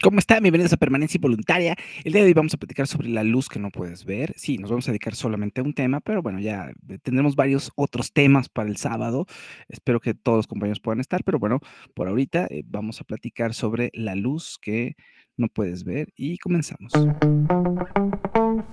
¿Cómo 0.00 0.20
están? 0.20 0.42
Bienvenidos 0.42 0.72
a 0.72 0.76
Permanencia 0.76 1.18
Voluntaria. 1.20 1.74
El 2.04 2.12
día 2.12 2.22
de 2.22 2.28
hoy 2.28 2.32
vamos 2.32 2.54
a 2.54 2.56
platicar 2.56 2.86
sobre 2.86 3.08
la 3.08 3.24
luz 3.24 3.48
que 3.48 3.58
no 3.58 3.70
puedes 3.70 4.04
ver. 4.04 4.32
Sí, 4.36 4.56
nos 4.56 4.70
vamos 4.70 4.86
a 4.86 4.92
dedicar 4.92 5.16
solamente 5.16 5.60
a 5.60 5.64
un 5.64 5.74
tema, 5.74 5.98
pero 5.98 6.22
bueno, 6.22 6.38
ya 6.38 6.70
tendremos 7.02 7.34
varios 7.34 7.72
otros 7.74 8.12
temas 8.12 8.48
para 8.48 8.68
el 8.68 8.76
sábado. 8.76 9.26
Espero 9.68 9.98
que 9.98 10.14
todos 10.14 10.36
los 10.36 10.46
compañeros 10.46 10.78
puedan 10.78 11.00
estar, 11.00 11.24
pero 11.24 11.40
bueno, 11.40 11.58
por 11.94 12.06
ahorita 12.06 12.46
eh, 12.48 12.62
vamos 12.64 13.00
a 13.00 13.04
platicar 13.04 13.54
sobre 13.54 13.90
la 13.92 14.14
luz 14.14 14.56
que 14.62 14.94
no 15.36 15.48
puedes 15.48 15.82
ver 15.82 16.12
y 16.14 16.38
comenzamos. 16.38 16.92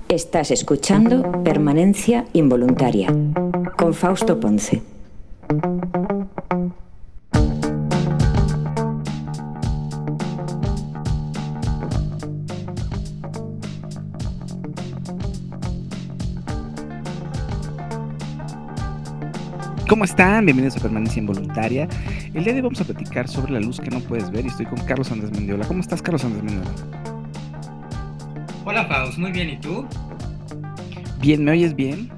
Estás 0.09 0.51
escuchando 0.51 1.43
Permanencia 1.43 2.25
Involuntaria 2.33 3.07
con 3.75 3.95
Fausto 3.95 4.39
Ponce. 4.39 4.83
¿Cómo 19.87 20.03
están? 20.03 20.45
Bienvenidos 20.45 20.77
a 20.77 20.79
Permanencia 20.79 21.19
Involuntaria. 21.19 21.87
El 22.33 22.43
día 22.43 22.53
de 22.53 22.59
hoy 22.59 22.61
vamos 22.61 22.81
a 22.81 22.85
platicar 22.85 23.27
sobre 23.27 23.53
la 23.53 23.59
luz 23.59 23.79
que 23.79 23.91
no 23.91 23.99
puedes 23.99 24.31
ver 24.31 24.43
y 24.43 24.47
estoy 24.47 24.65
con 24.65 24.79
Carlos 24.79 25.11
Andrés 25.11 25.31
Mendiola. 25.31 25.67
¿Cómo 25.67 25.79
estás, 25.79 26.01
Carlos 26.01 26.25
Andrés 26.25 26.43
Mendiola? 26.43 26.71
Hola, 28.65 28.85
Faust. 28.85 29.19
Muy 29.19 29.31
bien. 29.31 29.51
¿Y 29.51 29.57
tú? 29.57 29.85
Bien, 31.19 31.43
¿me 31.43 31.51
oyes 31.51 31.75
bien? 31.75 32.09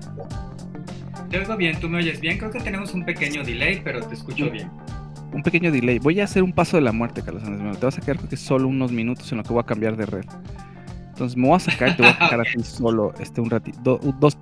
Te 1.30 1.40
oigo 1.40 1.58
bien, 1.58 1.78
tú 1.78 1.90
me 1.90 1.98
oyes 1.98 2.22
bien. 2.22 2.38
Creo 2.38 2.52
que 2.52 2.62
tenemos 2.62 2.94
un 2.94 3.04
pequeño 3.04 3.44
delay, 3.44 3.82
pero 3.84 4.02
te 4.02 4.16
escucho 4.16 4.50
bien. 4.50 4.72
Un 5.34 5.44
pequeño 5.44 5.70
delay. 5.70 6.00
Voy 6.00 6.22
a 6.22 6.24
hacer 6.24 6.44
un 6.44 6.54
paso 6.54 6.78
de 6.78 6.84
la 6.84 6.94
muerte, 6.94 7.22
Carlos 7.22 7.44
Andrés 7.44 7.60
Mendiola. 7.60 7.80
Te 7.82 7.86
vas 7.86 7.98
a 7.98 8.02
quedar 8.02 8.16
creo 8.16 8.30
que 8.30 8.38
solo 8.38 8.70
unos 8.70 8.94
minutos 8.94 9.30
en 9.34 9.40
lo 9.40 9.44
que 9.44 9.52
voy 9.52 9.60
a 9.60 9.66
cambiar 9.66 9.98
de 9.98 10.06
red. 10.06 10.26
Entonces 11.10 11.36
me 11.36 11.48
voy 11.48 11.58
a 11.58 11.60
sacar 11.60 11.90
y 11.90 11.96
te 11.98 12.02
voy 12.02 12.12
a 12.12 12.14
dejar 12.24 12.40
aquí 12.40 12.64
solo 12.64 13.14
este, 13.20 13.42
un 13.42 13.50
ratito, 13.50 14.00
dos 14.22 14.38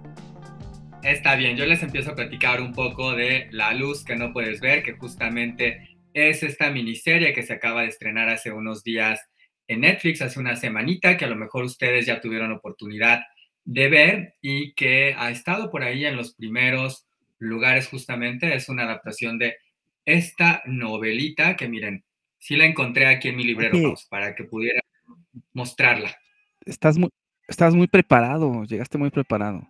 Está 1.05 1.35
bien, 1.35 1.55
yo 1.55 1.67
les 1.67 1.83
empiezo 1.83 2.11
a 2.11 2.15
platicar 2.15 2.59
un 2.59 2.73
poco 2.73 3.13
de 3.13 3.47
La 3.51 3.75
Luz 3.75 4.03
que 4.03 4.15
no 4.15 4.33
puedes 4.33 4.59
ver, 4.59 4.81
que 4.81 4.93
justamente 4.93 5.99
es 6.15 6.41
esta 6.41 6.71
miniserie 6.71 7.31
que 7.31 7.43
se 7.43 7.53
acaba 7.53 7.83
de 7.83 7.89
estrenar 7.89 8.27
hace 8.27 8.51
unos 8.51 8.83
días 8.83 9.21
en 9.67 9.81
Netflix, 9.81 10.23
hace 10.23 10.39
una 10.39 10.55
semanita, 10.55 11.15
que 11.15 11.25
a 11.25 11.27
lo 11.27 11.35
mejor 11.35 11.63
ustedes 11.63 12.07
ya 12.07 12.21
tuvieron 12.21 12.51
oportunidad 12.51 13.21
de 13.65 13.87
ver 13.87 14.33
y 14.41 14.73
que 14.73 15.13
ha 15.15 15.29
estado 15.29 15.69
por 15.69 15.83
ahí 15.83 16.05
en 16.05 16.15
los 16.15 16.33
primeros 16.33 17.05
lugares 17.37 17.87
justamente. 17.87 18.55
Es 18.55 18.67
una 18.67 18.85
adaptación 18.85 19.37
de 19.37 19.57
esta 20.05 20.63
novelita 20.65 21.55
que 21.55 21.67
miren, 21.67 22.03
sí 22.39 22.55
la 22.55 22.65
encontré 22.65 23.05
aquí 23.05 23.27
en 23.27 23.35
mi 23.35 23.43
librero 23.43 23.93
para 24.09 24.33
que 24.33 24.45
pudiera 24.45 24.81
mostrarla. 25.53 26.17
Estás 26.65 26.97
muy, 26.97 27.11
estás 27.47 27.75
muy 27.75 27.85
preparado, 27.85 28.63
llegaste 28.63 28.97
muy 28.97 29.11
preparado 29.11 29.69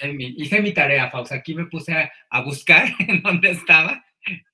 hice 0.00 0.60
mi 0.60 0.72
tarea, 0.72 1.10
Faust. 1.10 1.32
Aquí 1.32 1.54
me 1.54 1.66
puse 1.66 1.92
a, 2.30 2.40
buscar 2.42 2.86
en 2.98 3.22
dónde 3.22 3.50
estaba 3.50 4.04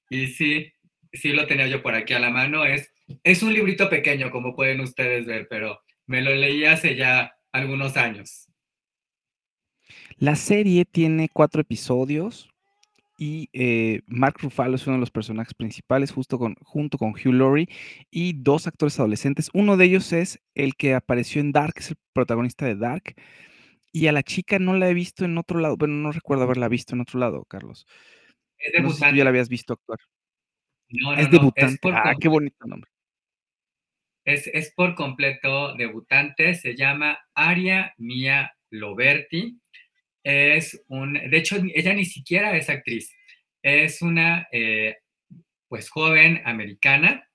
y 0.09 0.27
sí, 0.29 0.73
sí 1.13 1.33
lo 1.33 1.47
tenía 1.47 1.67
yo 1.67 1.83
por 1.83 1.95
aquí 1.95 2.13
a 2.15 2.21
la 2.21 2.31
mano. 2.31 2.65
Es, 2.65 2.93
es 3.23 3.43
un 3.43 3.53
librito 3.53 3.89
pequeño, 3.89 4.31
como 4.31 4.55
pueden 4.55 4.81
ustedes 4.81 5.27
ver, 5.27 5.47
pero 5.49 5.81
me 6.07 6.23
lo 6.23 6.35
leí 6.35 6.65
hace 6.65 6.97
ya 6.97 7.35
algunos 7.53 7.97
años. 7.97 8.49
La 10.19 10.37
serie 10.37 10.85
tiene 10.85 11.29
cuatro 11.33 11.63
episodios 11.63 12.51
y 13.21 13.51
eh, 13.53 14.01
Mark 14.07 14.37
Ruffalo 14.41 14.77
es 14.77 14.87
uno 14.87 14.97
de 14.97 15.01
los 15.01 15.11
personajes 15.11 15.53
principales 15.53 16.11
justo 16.11 16.39
con, 16.39 16.55
junto 16.63 16.97
con 16.97 17.11
Hugh 17.11 17.35
Laurie 17.35 17.69
y 18.11 18.33
dos 18.33 18.67
actores 18.67 18.99
adolescentes. 18.99 19.51
Uno 19.53 19.77
de 19.77 19.85
ellos 19.85 20.13
es 20.13 20.41
el 20.55 20.75
que 20.75 20.95
apareció 20.95 21.41
en 21.41 21.53
Dark, 21.53 21.75
es 21.77 21.91
el 21.91 21.97
protagonista 22.15 22.65
de 22.65 22.77
Dark. 22.77 23.15
Y 23.93 24.07
a 24.07 24.13
la 24.13 24.23
chica 24.23 24.59
no 24.59 24.77
la 24.77 24.89
he 24.89 24.95
visto 24.95 25.25
en 25.25 25.37
otro 25.39 25.59
lado. 25.59 25.77
Bueno, 25.77 25.95
no 25.95 26.13
recuerdo 26.13 26.45
haberla 26.45 26.69
visto 26.69 26.95
en 26.95 27.01
otro 27.01 27.19
lado, 27.19 27.45
Carlos. 27.45 27.87
Es 28.57 28.73
debutante. 28.73 28.83
No 28.83 28.91
sé 28.91 29.05
si 29.05 29.11
tú 29.11 29.17
ya 29.17 29.25
la 29.25 29.31
habías 29.31 29.49
visto 29.49 29.73
actuar. 29.73 29.99
No, 30.91 31.15
no, 31.15 31.21
es 31.21 31.31
debutante. 31.31 31.79
ah, 31.93 32.15
qué 32.21 32.29
bonito 32.29 32.67
nombre. 32.67 32.91
Es, 34.25 34.47
es, 34.49 34.73
por 34.75 34.95
completo 34.95 35.75
debutante. 35.75 36.55
Se 36.55 36.77
llama 36.77 37.19
Aria 37.35 37.95
Mia 37.99 38.55
Loberti. 38.71 39.61
Es 40.23 40.85
un. 40.89 41.15
De 41.15 41.37
hecho, 41.37 41.57
ella 41.75 41.95
ni 41.95 42.05
siquiera 42.05 42.57
es 42.57 42.69
actriz. 42.69 43.13
Es 43.63 44.03
una 44.03 44.47
eh, 44.53 44.99
pues 45.69 45.91
joven 45.91 46.43
americana 46.45 47.29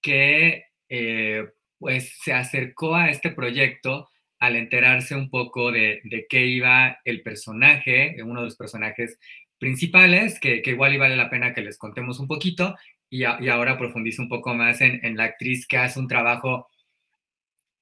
que 0.00 0.64
eh, 0.88 1.46
pues 1.78 2.16
se 2.22 2.32
acercó 2.32 2.94
a 2.94 3.10
este 3.10 3.30
proyecto 3.30 4.08
al 4.38 4.56
enterarse 4.56 5.14
un 5.14 5.30
poco 5.30 5.72
de, 5.72 6.00
qué 6.28 6.46
iba 6.46 6.98
el 7.04 7.22
personaje, 7.22 8.16
uno 8.22 8.40
de 8.40 8.46
los 8.46 8.56
personajes 8.56 9.18
principales, 9.58 10.38
que, 10.38 10.62
igual 10.64 10.94
y 10.94 10.98
vale 10.98 11.16
la 11.16 11.30
pena 11.30 11.52
que 11.54 11.62
les 11.62 11.78
contemos 11.78 12.20
un 12.20 12.28
poquito, 12.28 12.76
y, 13.10 13.24
ahora 13.24 13.78
profundice 13.78 14.22
un 14.22 14.28
poco 14.28 14.54
más 14.54 14.80
en, 14.80 15.16
la 15.16 15.24
actriz 15.24 15.66
que 15.66 15.78
hace 15.78 15.98
un 15.98 16.08
trabajo 16.08 16.68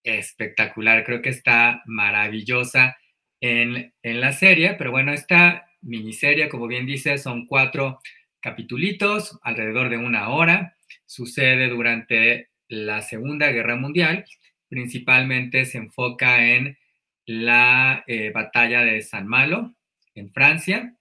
espectacular, 0.02 1.04
creo 1.04 1.20
que 1.20 1.30
está 1.30 1.82
maravillosa 1.86 2.96
en, 3.40 3.92
en 4.02 4.20
la 4.20 4.32
serie, 4.32 4.74
pero 4.74 4.92
bueno, 4.92 5.12
esta 5.12 5.66
miniserie, 5.82 6.48
como 6.48 6.68
bien 6.68 6.86
dice, 6.86 7.18
son 7.18 7.46
cuatro 7.46 8.00
capitulitos, 8.40 9.38
alrededor 9.42 9.90
de 9.90 9.98
una 9.98 10.30
hora, 10.30 10.76
sucede 11.04 11.68
durante 11.68 12.50
la 12.68 13.02
Segunda 13.02 13.50
Guerra 13.50 13.76
Mundial 13.76 14.24
principalmente 14.68 15.64
se 15.64 15.78
enfoca 15.78 16.46
en 16.46 16.78
la 17.26 18.04
eh, 18.06 18.30
batalla 18.30 18.82
de 18.82 19.02
San 19.02 19.26
Malo 19.26 19.74
en 20.14 20.32
Francia 20.32 20.94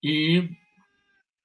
y 0.00 0.58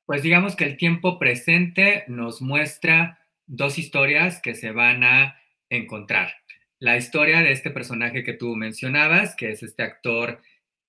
pues 0.05 0.23
digamos 0.23 0.55
que 0.55 0.63
el 0.63 0.77
tiempo 0.77 1.19
presente 1.19 2.05
nos 2.07 2.41
muestra 2.41 3.19
dos 3.45 3.77
historias 3.77 4.41
que 4.41 4.55
se 4.55 4.71
van 4.71 5.03
a 5.03 5.37
encontrar. 5.69 6.33
La 6.79 6.97
historia 6.97 7.41
de 7.41 7.51
este 7.51 7.71
personaje 7.71 8.23
que 8.23 8.33
tú 8.33 8.55
mencionabas, 8.55 9.35
que 9.35 9.51
es 9.51 9.63
este 9.63 9.83
actor 9.83 10.41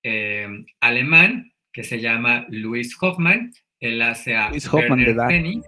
eh, 0.03 0.47
alemán 0.79 1.53
que 1.73 1.83
se 1.83 1.99
llama 1.99 2.45
Luis 2.49 2.95
Hoffman. 3.01 3.53
Él 3.79 4.01
hace 4.01 4.35
a 4.35 4.51
Hoffman 4.71 5.03
de 5.03 5.61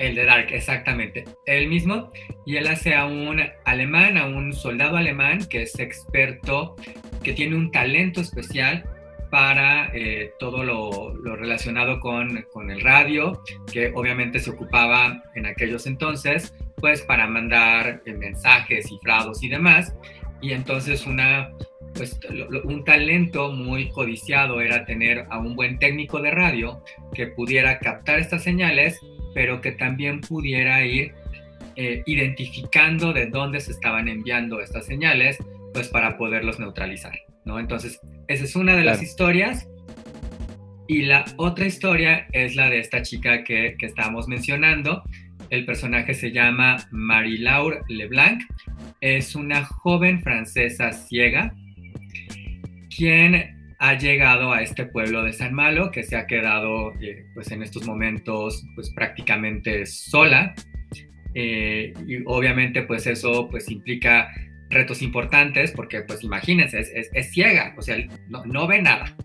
el 0.00 0.14
de 0.14 0.24
Dark, 0.24 0.48
exactamente. 0.50 1.24
Él 1.44 1.68
mismo. 1.68 2.10
Y 2.46 2.56
él 2.56 2.66
hace 2.66 2.94
a 2.94 3.04
un 3.04 3.40
alemán, 3.64 4.16
a 4.16 4.26
un 4.26 4.52
soldado 4.52 4.96
alemán 4.96 5.46
que 5.48 5.62
es 5.62 5.78
experto, 5.78 6.74
que 7.22 7.34
tiene 7.34 7.54
un 7.54 7.70
talento 7.70 8.22
especial 8.22 8.84
para 9.30 9.90
eh, 9.94 10.32
todo 10.40 10.64
lo, 10.64 11.36
relacionado 11.36 12.00
con, 12.00 12.46
con, 12.52 12.70
el 12.70 12.80
radio, 12.80 13.42
que 13.70 13.92
obviamente 13.94 14.40
se 14.40 14.50
ocupaba 14.50 15.22
en 15.36 15.46
aquellos 15.46 15.86
entonces, 15.86 16.54
pues 16.76 17.02
para 17.02 17.28
mandar 17.28 18.02
eh, 18.06 18.12
mensajes 18.14 18.88
cifrados 18.88 19.42
y 19.42 19.48
demás. 19.50 19.94
Y 20.40 20.52
entonces 20.52 21.06
una, 21.06 21.52
pues, 21.92 22.18
un 22.64 22.84
talento 22.84 23.52
muy 23.52 23.90
codiciado 23.90 24.62
era 24.62 24.86
tener 24.86 25.26
a 25.28 25.38
un 25.38 25.54
buen 25.54 25.78
técnico 25.78 26.22
de 26.22 26.30
radio 26.30 26.82
que 27.12 27.26
pudiera 27.26 27.78
captar 27.78 28.18
estas 28.18 28.42
señales 28.42 28.98
pero 29.34 29.60
que 29.60 29.72
también 29.72 30.20
pudiera 30.20 30.84
ir 30.84 31.12
eh, 31.76 32.02
identificando 32.06 33.12
de 33.12 33.26
dónde 33.26 33.60
se 33.60 33.72
estaban 33.72 34.08
enviando 34.08 34.60
estas 34.60 34.86
señales, 34.86 35.38
pues 35.72 35.88
para 35.88 36.16
poderlos 36.16 36.58
neutralizar, 36.58 37.18
¿no? 37.44 37.58
Entonces, 37.60 38.00
esa 38.28 38.44
es 38.44 38.56
una 38.56 38.76
de 38.76 38.84
las 38.84 39.02
historias. 39.02 39.68
Y 40.88 41.02
la 41.02 41.24
otra 41.36 41.66
historia 41.66 42.26
es 42.32 42.56
la 42.56 42.68
de 42.68 42.80
esta 42.80 43.02
chica 43.02 43.44
que, 43.44 43.76
que 43.78 43.86
estábamos 43.86 44.26
mencionando. 44.26 45.04
El 45.48 45.64
personaje 45.64 46.14
se 46.14 46.32
llama 46.32 46.78
Marie-Laure 46.90 47.82
Leblanc. 47.88 48.42
Es 49.00 49.36
una 49.36 49.64
joven 49.64 50.20
francesa 50.20 50.92
ciega 50.92 51.54
quien 53.00 53.59
ha 53.80 53.94
llegado 53.94 54.52
a 54.52 54.62
este 54.62 54.84
pueblo 54.84 55.24
de 55.24 55.32
San 55.32 55.54
Malo, 55.54 55.90
que 55.90 56.02
se 56.02 56.14
ha 56.14 56.26
quedado 56.26 56.92
eh, 57.00 57.24
pues 57.32 57.50
en 57.50 57.62
estos 57.62 57.86
momentos 57.86 58.62
pues 58.74 58.90
prácticamente 58.90 59.86
sola. 59.86 60.54
Eh, 61.34 61.94
y 62.06 62.22
obviamente 62.26 62.82
pues 62.82 63.06
eso 63.06 63.48
pues 63.50 63.70
implica 63.70 64.30
retos 64.68 65.00
importantes 65.00 65.72
porque 65.72 66.02
pues 66.02 66.22
imagínense, 66.22 66.80
es, 66.80 67.32
ciega, 67.32 67.74
o 67.78 67.82
sea, 67.82 67.96
no, 68.28 68.66
ve 68.66 68.82
nada, 68.82 69.16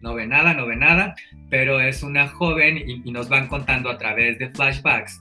no 0.00 0.14
ve 0.14 0.26
nada, 0.26 0.54
no 0.54 0.66
ve 0.66 0.76
nada, 0.76 1.16
pero 1.50 1.80
es 1.80 2.02
una 2.04 2.28
joven 2.28 2.78
y, 2.78 3.02
y 3.04 3.10
nos 3.10 3.28
van 3.28 3.48
contando 3.48 3.90
a 3.90 3.98
través 3.98 4.38
de 4.38 4.48
flashbacks 4.50 5.20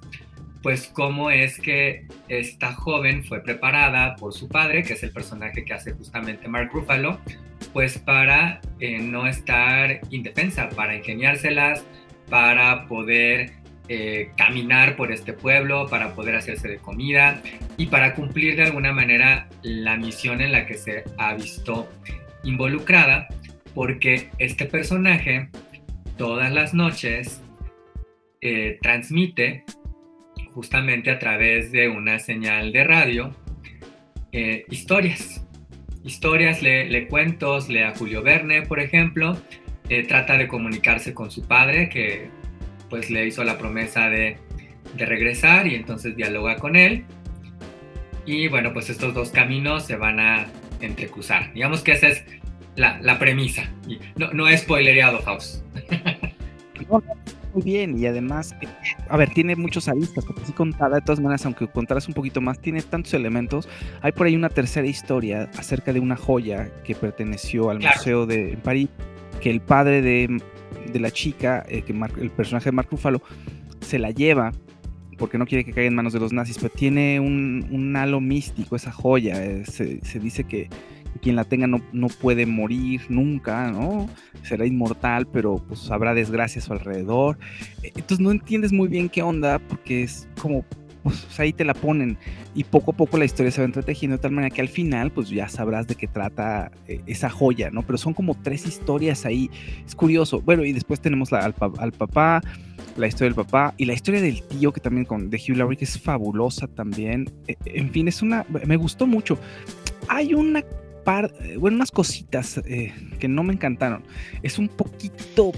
pues 0.61 0.87
cómo 0.93 1.31
es 1.31 1.59
que 1.59 2.05
esta 2.27 2.73
joven 2.73 3.23
fue 3.23 3.41
preparada 3.41 4.15
por 4.17 4.33
su 4.33 4.49
padre, 4.49 4.83
que 4.83 4.93
es 4.93 5.03
el 5.03 5.11
personaje 5.11 5.63
que 5.63 5.73
hace 5.73 5.93
justamente 5.93 6.47
Mark 6.47 6.71
Ruffalo, 6.73 7.19
pues 7.77 7.99
para 7.99 8.59
eh, 8.79 8.97
no 8.97 9.27
estar 9.27 9.99
indefensa, 10.09 10.67
para 10.69 10.95
ingeniárselas, 10.95 11.85
para 12.27 12.87
poder 12.87 13.51
eh, 13.87 14.31
caminar 14.35 14.95
por 14.95 15.11
este 15.11 15.31
pueblo, 15.31 15.85
para 15.85 16.15
poder 16.15 16.37
hacerse 16.37 16.67
de 16.69 16.77
comida 16.77 17.39
y 17.77 17.85
para 17.85 18.15
cumplir 18.15 18.55
de 18.55 18.63
alguna 18.63 18.93
manera 18.93 19.47
la 19.61 19.95
misión 19.95 20.41
en 20.41 20.53
la 20.53 20.65
que 20.65 20.73
se 20.73 21.03
ha 21.19 21.35
visto 21.35 21.87
involucrada, 22.43 23.27
porque 23.75 24.31
este 24.39 24.65
personaje 24.65 25.49
todas 26.17 26.51
las 26.51 26.73
noches 26.73 27.43
eh, 28.41 28.79
transmite 28.81 29.65
justamente 30.51 31.11
a 31.11 31.19
través 31.19 31.71
de 31.71 31.89
una 31.89 32.17
señal 32.17 32.71
de 32.71 32.83
radio 32.83 33.35
historias 34.67 35.46
historias, 36.07 36.61
lee, 36.61 37.07
cuentos, 37.07 37.69
lee 37.69 37.83
a 37.83 37.93
Julio 37.95 38.23
Verne, 38.23 38.63
por 38.63 38.79
ejemplo, 38.79 39.37
eh, 39.89 40.03
trata 40.03 40.37
de 40.37 40.47
comunicarse 40.47 41.13
con 41.13 41.29
su 41.29 41.45
padre, 41.45 41.89
que 41.89 42.29
pues 42.89 43.09
le 43.09 43.27
hizo 43.27 43.43
la 43.43 43.57
promesa 43.57 44.09
de, 44.09 44.37
regresar 44.95 45.67
y 45.67 45.75
entonces 45.75 46.15
dialoga 46.15 46.55
con 46.55 46.75
él. 46.77 47.03
Y 48.25 48.47
bueno, 48.47 48.73
pues 48.73 48.89
estos 48.89 49.13
dos 49.13 49.29
caminos 49.29 49.85
se 49.85 49.97
van 49.97 50.19
a 50.19 50.47
entrecruzar. 50.79 51.53
Digamos 51.53 51.83
que 51.83 51.91
esa 51.91 52.07
es 52.07 52.23
la, 52.75 53.19
premisa. 53.19 53.69
No, 54.15 54.31
no 54.31 54.47
es 54.47 54.61
spoilereado, 54.61 55.19
Faust. 55.19 55.63
muy 57.57 57.63
bien 57.63 57.97
y 57.97 58.05
además, 58.05 58.55
eh, 58.61 58.67
a 59.09 59.17
ver, 59.17 59.31
tiene 59.31 59.55
muchos 59.55 59.87
aristas, 59.87 60.23
porque 60.25 60.45
sí 60.45 60.53
contada, 60.53 60.97
de 60.97 61.01
todas 61.01 61.19
maneras, 61.19 61.43
aunque 61.45 61.67
contaras 61.67 62.07
un 62.07 62.13
poquito 62.13 62.39
más, 62.39 62.59
tiene 62.59 62.83
tantos 62.83 63.15
elementos. 63.15 63.67
Hay 64.01 64.11
por 64.11 64.27
ahí 64.27 64.35
una 64.35 64.49
tercera 64.49 64.85
historia 64.85 65.49
acerca 65.57 65.91
de 65.91 65.99
una 65.99 66.15
joya 66.15 66.71
que 66.83 66.93
perteneció 66.93 67.71
al 67.71 67.79
Museo 67.79 68.27
de 68.27 68.57
París, 68.63 68.89
que 69.41 69.49
el 69.49 69.61
padre 69.61 70.03
de, 70.03 70.39
de 70.91 70.99
la 70.99 71.09
chica, 71.09 71.65
eh, 71.67 71.81
que 71.81 71.93
el 72.21 72.29
personaje 72.29 72.65
de 72.65 72.73
Mark 72.73 72.89
Ruffalo, 72.91 73.23
se 73.81 73.97
la 73.97 74.11
lleva 74.11 74.51
porque 75.17 75.39
no 75.39 75.47
quiere 75.47 75.65
que 75.65 75.73
caiga 75.73 75.87
en 75.87 75.95
manos 75.95 76.13
de 76.13 76.19
los 76.19 76.31
nazis, 76.31 76.59
pero 76.59 76.69
tiene 76.69 77.19
un, 77.19 77.67
un 77.71 77.95
halo 77.95 78.21
místico 78.21 78.75
esa 78.75 78.91
joya. 78.91 79.43
Eh, 79.43 79.65
se, 79.65 80.05
se 80.05 80.19
dice 80.19 80.43
que 80.43 80.69
quien 81.21 81.35
la 81.35 81.43
tenga 81.43 81.67
no, 81.67 81.81
no, 81.91 82.07
puede 82.07 82.45
morir 82.45 83.01
nunca, 83.09 83.71
¿no? 83.71 84.09
Será 84.43 84.65
inmortal, 84.65 85.27
pero 85.27 85.57
pues 85.67 85.89
habrá 85.91 86.13
desgracia 86.13 86.61
a 86.61 86.65
su 86.65 86.73
alrededor. 86.73 87.37
E, 87.83 87.87
entonces 87.87 88.19
no 88.19 88.31
entiendes 88.31 88.71
muy 88.71 88.87
bien 88.87 89.09
qué 89.09 89.21
onda, 89.21 89.59
porque 89.59 90.03
es 90.03 90.27
como, 90.41 90.63
pues 91.03 91.39
ahí 91.39 91.53
te 91.53 91.63
la 91.63 91.73
ponen 91.73 92.17
y 92.57 92.63
poco 92.63 92.91
a 92.91 92.95
poco 92.95 93.17
la 93.17 93.25
historia 93.25 93.51
se 93.51 93.61
va 93.61 93.65
entretejiendo 93.65 94.17
de 94.17 94.21
tal 94.21 94.31
manera 94.31 94.53
que 94.53 94.61
al 94.61 94.67
final 94.67 95.11
pues 95.11 95.29
ya 95.29 95.47
sabrás 95.47 95.87
de 95.87 95.95
qué 95.95 96.07
trata 96.07 96.71
eh, 96.87 97.01
esa 97.05 97.29
joya, 97.29 97.69
¿no? 97.69 97.83
Pero 97.83 97.97
son 97.97 98.13
como 98.13 98.35
tres 98.35 98.65
historias 98.65 99.25
ahí, 99.25 99.49
es 99.85 99.93
curioso. 99.93 100.41
Bueno, 100.41 100.65
y 100.65 100.73
después 100.73 100.99
tenemos 100.99 101.31
al, 101.33 101.53
papá, 101.53 102.41
la 102.97 103.07
historia 103.07 103.27
del 103.27 103.35
papá 103.35 103.73
y 103.77 103.85
la 103.85 103.93
historia 103.93 104.21
del 104.21 104.41
tío 104.41 104.73
que 104.73 104.81
también 104.81 105.05
con 105.05 105.29
de 105.29 105.37
Hugh 105.37 105.57
Laurie 105.57 105.77
que 105.77 105.85
es 105.85 106.01
fabulosa 106.01 106.67
también. 106.67 107.29
E, 107.47 107.55
en 107.65 107.91
fin, 107.91 108.07
es 108.07 108.21
una, 108.23 108.43
me 108.65 108.75
gustó 108.75 109.05
mucho. 109.05 109.37
Hay 110.09 110.33
una 110.33 110.63
eh, 111.07 111.57
bueno, 111.57 111.77
unas 111.77 111.91
cositas 111.91 112.57
eh, 112.65 112.93
que 113.19 113.27
no 113.27 113.43
me 113.43 113.53
encantaron. 113.53 114.03
Es 114.43 114.59
un 114.59 114.67
poquito, 114.67 115.51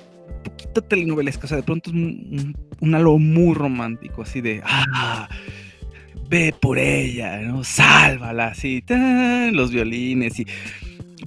poquito 0.43 0.81
telenovelesco, 0.81 1.45
o 1.45 1.47
sea, 1.47 1.57
de 1.57 1.63
pronto 1.63 1.89
es 1.89 1.95
un, 1.95 2.95
algo 2.95 3.17
muy 3.17 3.55
romántico, 3.55 4.21
así 4.21 4.41
de, 4.41 4.61
ah, 4.63 5.27
ve 6.29 6.53
por 6.59 6.77
ella, 6.77 7.39
¿no? 7.39 7.63
Sálvala, 7.63 8.47
así, 8.47 8.83
los 9.51 9.71
violines 9.71 10.39
y... 10.39 10.47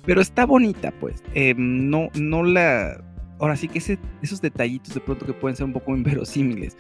Pero 0.07 0.21
está 0.21 0.47
bonita, 0.47 0.91
pues. 1.01 1.23
Em, 1.35 1.91
no, 1.91 2.09
no 2.15 2.43
la... 2.43 3.03
Ahora 3.39 3.57
sí 3.57 3.69
que 3.69 3.79
esos 3.79 4.41
detallitos 4.41 4.95
de 4.95 5.01
pronto 5.01 5.27
que 5.27 5.33
pueden 5.33 5.57
ser 5.57 5.67
un 5.67 5.73
poco 5.73 5.95
inverosímiles, 5.95 6.77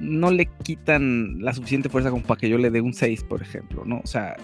no 0.00 0.30
le 0.30 0.46
quitan 0.64 1.40
la 1.40 1.52
suficiente 1.52 1.88
fuerza 1.88 2.10
como 2.10 2.24
para 2.24 2.40
que 2.40 2.48
yo 2.48 2.58
le 2.58 2.70
dé 2.70 2.80
un 2.80 2.92
6, 2.92 3.24
por 3.24 3.40
ejemplo, 3.40 3.84
¿no? 3.84 4.00
O 4.02 4.06
sea, 4.06 4.36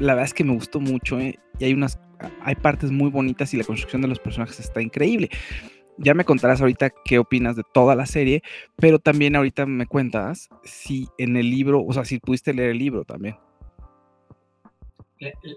la 0.00 0.14
verdad 0.14 0.24
es 0.24 0.34
que 0.34 0.44
me 0.44 0.54
gustó 0.54 0.80
mucho 0.80 1.20
¿eh? 1.20 1.38
y 1.58 1.64
hay 1.64 1.74
unas 1.74 2.00
hay 2.42 2.54
partes 2.54 2.90
muy 2.90 3.10
bonitas 3.10 3.54
y 3.54 3.56
la 3.56 3.64
construcción 3.64 4.02
de 4.02 4.08
los 4.08 4.18
personajes 4.18 4.60
está 4.60 4.82
increíble. 4.82 5.30
Ya 5.96 6.14
me 6.14 6.24
contarás 6.24 6.60
ahorita 6.60 6.90
qué 7.04 7.18
opinas 7.18 7.56
de 7.56 7.62
toda 7.74 7.94
la 7.94 8.06
serie, 8.06 8.42
pero 8.76 8.98
también 8.98 9.36
ahorita 9.36 9.66
me 9.66 9.86
cuentas 9.86 10.48
si 10.64 11.08
en 11.18 11.36
el 11.36 11.50
libro, 11.50 11.82
o 11.82 11.92
sea, 11.92 12.04
si 12.04 12.18
pudiste 12.18 12.54
leer 12.54 12.70
el 12.70 12.78
libro 12.78 13.04
también. 13.04 13.36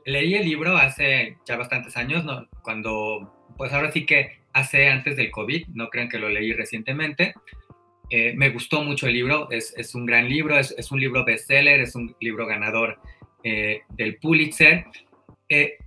leí 0.05 0.35
el 0.35 0.45
libro 0.45 0.75
hace 0.77 1.37
ya 1.45 1.57
bastantes 1.57 1.95
años, 1.95 2.25
¿no? 2.25 2.47
cuando, 2.61 3.53
pues 3.57 3.71
ahora 3.71 3.91
sí 3.91 4.05
que 4.05 4.41
hace 4.53 4.89
antes 4.89 5.15
del 5.15 5.31
COVID, 5.31 5.67
no 5.73 5.89
crean 5.89 6.09
que 6.09 6.19
lo 6.19 6.29
leí 6.29 6.53
recientemente. 6.53 7.33
Eh, 8.09 8.33
me 8.35 8.49
gustó 8.51 8.83
mucho 8.83 9.07
el 9.07 9.13
libro, 9.13 9.49
es, 9.49 9.73
es 9.77 9.95
un 9.95 10.05
gran 10.05 10.29
libro, 10.29 10.59
es, 10.59 10.75
es, 10.77 10.91
un 10.91 10.99
libro 10.99 11.25
bestseller, 11.25 11.79
es 11.79 11.95
un 11.95 12.15
libro 12.19 12.45
ganador 12.45 12.99
eh, 13.43 13.81
del 13.89 14.17
Pulitzer. 14.17 14.85
Eh, 15.49 15.77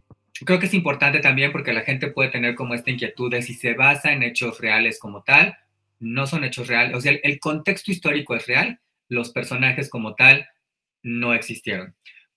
creo 0.44 0.58
que 0.58 0.66
es 0.66 0.74
importante 0.74 1.20
también 1.20 1.52
porque 1.52 1.72
la 1.72 1.82
gente 1.82 2.08
puede 2.08 2.30
tener 2.30 2.54
como 2.54 2.74
esta 2.74 2.90
inquietud 2.90 3.30
de 3.30 3.42
si 3.42 3.54
se 3.54 3.74
basa 3.74 4.12
en 4.12 4.22
hechos 4.22 4.60
reales 4.60 4.98
como 4.98 5.22
tal, 5.22 5.56
no 5.98 6.26
son 6.26 6.44
hechos 6.44 6.68
reales, 6.68 6.94
o 6.94 7.00
sea, 7.00 7.12
el, 7.22 7.40
contexto 7.40 7.90
histórico 7.90 8.34
es 8.34 8.46
real, 8.46 8.80
los 9.08 9.30
personajes 9.30 9.88
como 9.88 10.14
tal 10.14 10.46
no 11.02 11.32
existieron. 11.32 11.94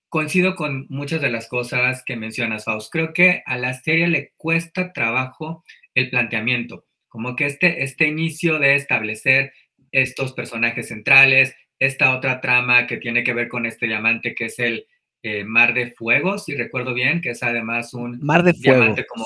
Coincido 0.08 0.56
con 0.56 0.86
muchas 0.88 1.20
de 1.20 1.30
las 1.30 1.46
cosas 1.48 2.02
que 2.04 2.16
mencionas, 2.16 2.64
Faust. 2.64 2.90
Creo 2.90 3.12
que 3.12 3.42
a 3.46 3.58
la 3.58 3.74
serie 3.74 4.08
le 4.08 4.32
cuesta 4.36 4.92
trabajo 4.92 5.62
el 5.94 6.10
planteamiento, 6.10 6.86
como 7.08 7.36
que 7.36 7.46
este, 7.46 7.82
este 7.84 8.08
inicio 8.08 8.58
de 8.58 8.74
establecer 8.74 9.52
estos 9.92 10.32
personajes 10.32 10.88
centrales, 10.88 11.54
esta 11.78 12.16
otra 12.16 12.40
trama 12.40 12.86
que 12.86 12.96
tiene 12.96 13.22
que 13.22 13.34
ver 13.34 13.48
con 13.48 13.66
este 13.66 13.86
diamante 13.86 14.34
que 14.34 14.46
es 14.46 14.58
el, 14.58 14.86
eh, 15.22 15.44
Mar 15.44 15.74
de 15.74 15.90
Fuego, 15.92 16.38
si 16.38 16.54
recuerdo 16.54 16.94
bien, 16.94 17.20
que 17.20 17.30
es 17.30 17.42
además 17.42 17.92
un 17.94 18.18
Mar 18.22 18.42
de 18.42 18.54
Fuego, 18.54 18.94
como 19.08 19.24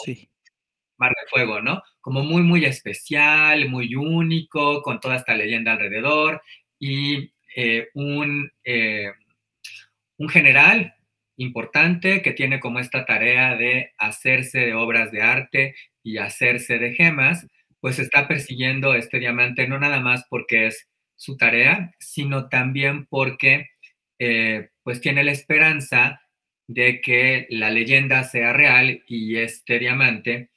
Mar 0.96 1.10
de 1.10 1.28
Fuego, 1.30 1.60
¿no? 1.60 1.82
Como 2.00 2.22
muy, 2.22 2.42
muy 2.42 2.64
especial, 2.64 3.68
muy 3.68 3.94
único, 3.94 4.82
con 4.82 5.00
toda 5.00 5.16
esta 5.16 5.34
leyenda 5.34 5.72
alrededor 5.72 6.42
y 6.78 7.32
eh, 7.56 7.88
un, 7.94 8.50
eh, 8.64 9.12
un 10.16 10.28
general 10.28 10.94
importante 11.36 12.22
que 12.22 12.32
tiene 12.32 12.60
como 12.60 12.78
esta 12.78 13.04
tarea 13.06 13.56
de 13.56 13.92
hacerse 13.98 14.60
de 14.60 14.74
obras 14.74 15.10
de 15.10 15.22
arte 15.22 15.74
y 16.02 16.18
hacerse 16.18 16.78
de 16.78 16.94
gemas, 16.94 17.46
pues 17.80 17.98
está 17.98 18.26
persiguiendo 18.28 18.94
este 18.94 19.18
diamante 19.18 19.68
no 19.68 19.78
nada 19.78 20.00
más 20.00 20.24
porque 20.28 20.66
es 20.66 20.88
su 21.16 21.36
tarea, 21.36 21.92
sino 21.98 22.48
también 22.48 23.06
porque 23.06 23.68
eh, 24.26 24.70
pues 24.82 25.00
tiene 25.00 25.22
la 25.22 25.32
esperanza 25.32 26.22
de 26.66 27.02
que 27.02 27.46
la 27.50 27.70
leyenda 27.70 28.24
sea 28.24 28.54
real 28.54 29.02
y 29.06 29.36
este 29.36 29.78
diamante 29.78 30.50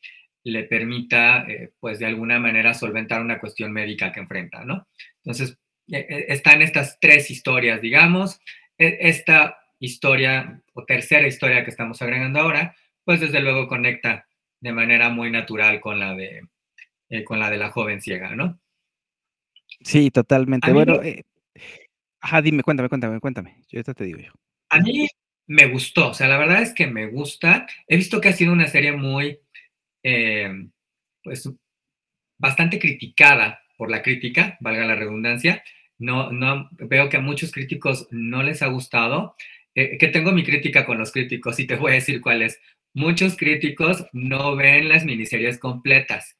le 0.43 0.63
permita, 0.63 1.45
eh, 1.50 1.71
pues 1.81 2.00
de 2.00 2.05
alguna 2.05 2.39
manera, 2.39 2.74
solventar 2.74 3.21
una 3.21 3.39
cuestión 3.39 3.74
médica 3.74 4.13
que 4.13 4.21
enfrenta, 4.21 4.63
¿no? 4.63 4.88
Entonces, 5.17 5.57
eh, 5.91 6.25
están 6.29 6.62
estas 6.62 6.97
tres 7.01 7.29
historias, 7.29 7.81
digamos. 7.81 8.39
E, 8.77 8.97
esta 9.01 9.57
historia 9.79 10.62
o 10.74 10.86
tercera 10.86 11.27
historia 11.27 11.65
que 11.65 11.71
estamos 11.71 12.01
agregando 12.01 12.39
ahora, 12.39 12.74
pues 13.03 13.19
desde 13.19 13.41
luego 13.41 13.67
conecta 13.67 14.25
de 14.62 14.71
manera 14.71 15.09
muy 15.09 15.29
natural 15.29 15.81
con 15.81 16.00
la 16.00 16.15
de, 16.15 16.43
con 17.25 17.39
la, 17.39 17.50
de 17.50 17.57
la 17.57 17.69
joven 17.69 18.01
ciega, 18.01 18.33
¿no? 18.33 18.59
Sí, 19.81 20.09
totalmente. 20.09 20.71
Bueno, 20.71 21.01
Ajá, 22.21 22.41
dime, 22.41 22.63
cuéntame, 22.63 22.89
cuéntame, 22.89 23.19
cuéntame. 23.19 23.63
Yo 23.69 23.77
ahorita 23.77 23.93
te 23.93 24.03
digo 24.05 24.19
yo. 24.19 24.31
A 24.69 24.79
mí 24.79 25.07
me 25.47 25.67
gustó, 25.67 26.09
o 26.09 26.13
sea, 26.13 26.27
la 26.27 26.38
verdad 26.38 26.62
es 26.62 26.74
que 26.74 26.88
me 26.88 27.07
gusta. 27.07 27.67
He 27.88 27.97
visto 27.97 28.19
que 28.19 28.29
ha 28.29 28.33
sido 28.33 28.51
una 28.51 28.67
serie 28.67 28.91
muy, 28.91 29.39
eh, 30.03 30.67
pues, 31.24 31.50
bastante 32.38 32.79
criticada 32.79 33.62
por 33.77 33.89
la 33.89 34.01
crítica, 34.01 34.57
valga 34.59 34.86
la 34.86 34.95
redundancia. 34.95 35.63
No, 36.00 36.31
no, 36.31 36.69
veo 36.71 37.09
que 37.09 37.17
a 37.17 37.21
muchos 37.21 37.51
críticos 37.51 38.07
no 38.12 38.43
les 38.43 38.62
ha 38.62 38.67
gustado. 38.67 39.36
Eh, 39.79 39.97
que 40.00 40.07
tengo 40.07 40.31
mi 40.31 40.43
crítica 40.43 40.86
con 40.88 40.97
los 40.97 41.12
críticos 41.12 41.59
y 41.59 41.67
te 41.67 41.75
voy 41.75 41.91
a 41.91 41.95
decir 41.95 42.19
cuál 42.19 42.41
es. 42.41 42.59
muchos 42.95 43.38
críticos 43.38 44.07
no 44.12 44.55
ven 44.55 44.89
las 44.89 45.05
miniseries 45.05 45.59
completas, 45.59 46.36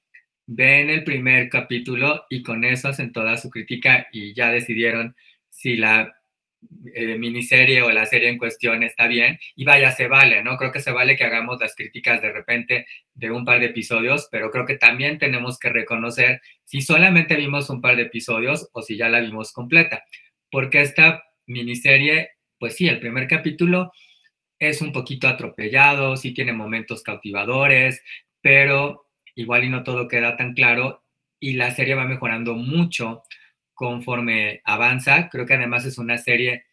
ven 0.48 0.90
el 0.90 1.04
primer 1.04 1.50
capítulo 1.50 2.26
y 2.32 2.42
con 2.42 2.64
eso 2.64 2.88
hacen 2.90 3.12
toda 3.12 3.38
su 3.38 3.52
crítica 3.52 4.08
y 4.12 4.34
ya 4.34 4.52
decidieron 4.52 5.16
si 5.58 5.76
la 5.76 6.14
eh, 6.94 7.18
miniserie 7.18 7.82
o 7.82 7.92
la 7.92 8.06
serie 8.06 8.30
en 8.30 8.38
cuestión 8.38 8.84
está 8.84 9.08
bien 9.08 9.40
y 9.56 9.64
vaya, 9.66 9.92
se 9.92 10.08
vale, 10.08 10.44
¿no? 10.44 10.56
Creo 10.58 10.72
que 10.72 10.82
se 10.82 10.92
vale 10.92 11.16
que 11.16 11.24
hagamos 11.24 11.60
las 11.60 11.76
críticas 11.76 12.22
de 12.22 12.32
repente 12.32 12.86
de 13.16 13.32
un 13.32 13.44
par 13.44 13.60
de 13.60 13.68
episodios, 13.68 14.28
pero 14.32 14.52
creo 14.52 14.66
que 14.66 14.78
también 14.78 15.18
tenemos 15.18 15.58
que 15.58 15.70
reconocer 15.70 16.42
si 16.64 16.82
solamente 16.82 17.36
vimos 17.36 17.70
un 17.72 17.82
par 17.82 17.96
de 17.96 18.04
episodios 18.04 18.70
o 18.74 18.82
si 18.84 18.98
ya 18.98 19.10
la 19.10 19.20
vimos 19.20 19.52
completa, 19.52 20.04
porque 20.52 20.82
esta 20.82 21.24
miniserie, 21.48 22.32
pues 22.60 22.76
sí, 22.76 22.88
el 22.88 23.00
primer 23.00 23.28
capítulo 23.28 23.92
es 24.60 24.82
un 24.82 24.92
poquito 24.92 25.28
atropellado, 25.28 26.18
sí 26.18 26.34
tiene 26.34 26.54
momentos 26.54 27.02
cautivadores, 27.02 28.04
pero 28.42 29.08
igual 29.36 29.64
y 29.64 29.70
no 29.70 29.84
todo 29.84 30.08
queda 30.08 30.38
tan 30.38 30.54
claro 30.54 31.04
y 31.40 31.54
la 31.54 31.72
serie 31.72 31.96
va 31.96 32.06
mejorando 32.06 32.56
mucho 32.56 33.24
conforme 33.78 34.62
avanza. 34.66 35.30
Creo 35.30 35.46
que 35.46 35.54
además 35.54 35.86
es 35.86 36.00
una 36.00 36.18
serie 36.18 36.66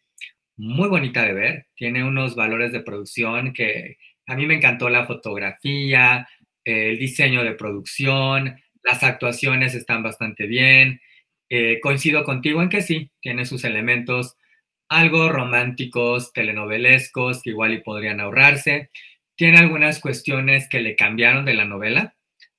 muy 0.57 0.89
bonita 0.89 1.23
de 1.23 1.33
ver, 1.33 1.67
tiene 1.75 2.03
unos 2.03 2.35
valores 2.35 2.71
de 2.71 2.81
producción 2.81 3.53
que 3.53 3.97
a 4.27 4.35
mí 4.35 4.47
me 4.47 4.55
encantó 4.55 4.89
la 4.89 5.05
fotografía, 5.05 6.27
el 6.63 6.97
diseño 6.97 7.43
de 7.43 7.53
producción, 7.53 8.55
las 8.83 9.03
actuaciones 9.03 9.75
están 9.75 10.01
bastante 10.03 10.47
bien. 10.47 11.01
Eh, 11.49 11.79
coincido 11.81 12.23
contigo 12.23 12.61
en 12.61 12.69
que 12.69 12.81
sí, 12.81 13.11
tiene 13.21 13.45
sus 13.45 13.63
elementos 13.65 14.35
algo 14.89 15.29
románticos, 15.29 16.33
telenovelescos, 16.33 17.41
que 17.43 17.51
igual 17.51 17.73
y 17.73 17.81
podrían 17.81 18.19
ahorrarse. 18.19 18.89
Tiene 19.35 19.59
algunas 19.59 19.99
cuestiones 19.99 20.67
que 20.69 20.79
le 20.79 20.95
cambiaron 20.95 21.45
de 21.45 21.53
la 21.53 21.65
novela. 21.65 22.15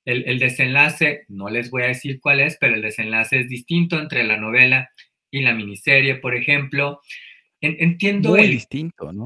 El, 0.06 0.38
desenlace, 0.38 1.24
no 1.28 1.50
les 1.50 1.68
voy 1.68 1.82
a 1.82 1.88
decir 1.88 2.20
cuál 2.20 2.38
es, 2.38 2.56
pero 2.60 2.76
el 2.76 2.82
desenlace 2.82 3.40
es 3.40 3.48
distinto 3.48 3.98
entre 3.98 4.22
la 4.22 4.36
novela 4.36 4.88
y 5.32 5.42
la 5.42 5.52
miniserie, 5.52 6.14
por 6.14 6.36
ejemplo. 6.36 7.00
entiendo 7.60 8.30
muy 8.30 8.46
distinto, 8.46 9.12
¿no? 9.12 9.24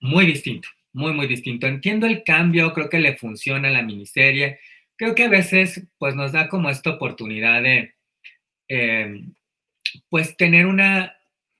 Muy 0.00 0.24
distinto, 0.24 0.68
muy, 0.94 1.12
muy 1.12 1.26
distinto. 1.26 1.66
Entiendo 1.66 2.06
el 2.06 2.24
cambio, 2.24 2.72
creo 2.72 2.88
que 2.88 3.00
le 3.00 3.18
funciona 3.18 3.68
a 3.68 3.72
la 3.72 3.82
miniserie. 3.82 4.60
Creo 4.96 5.14
que 5.14 5.24
a 5.24 5.28
veces, 5.28 5.86
pues, 5.98 6.14
nos 6.14 6.32
da 6.32 6.48
como 6.48 6.70
esta 6.70 6.90
oportunidad 6.90 7.62
de, 7.62 7.94
em, 8.68 9.34
pues, 10.08 10.38
tener 10.38 10.64
una, 10.64 11.16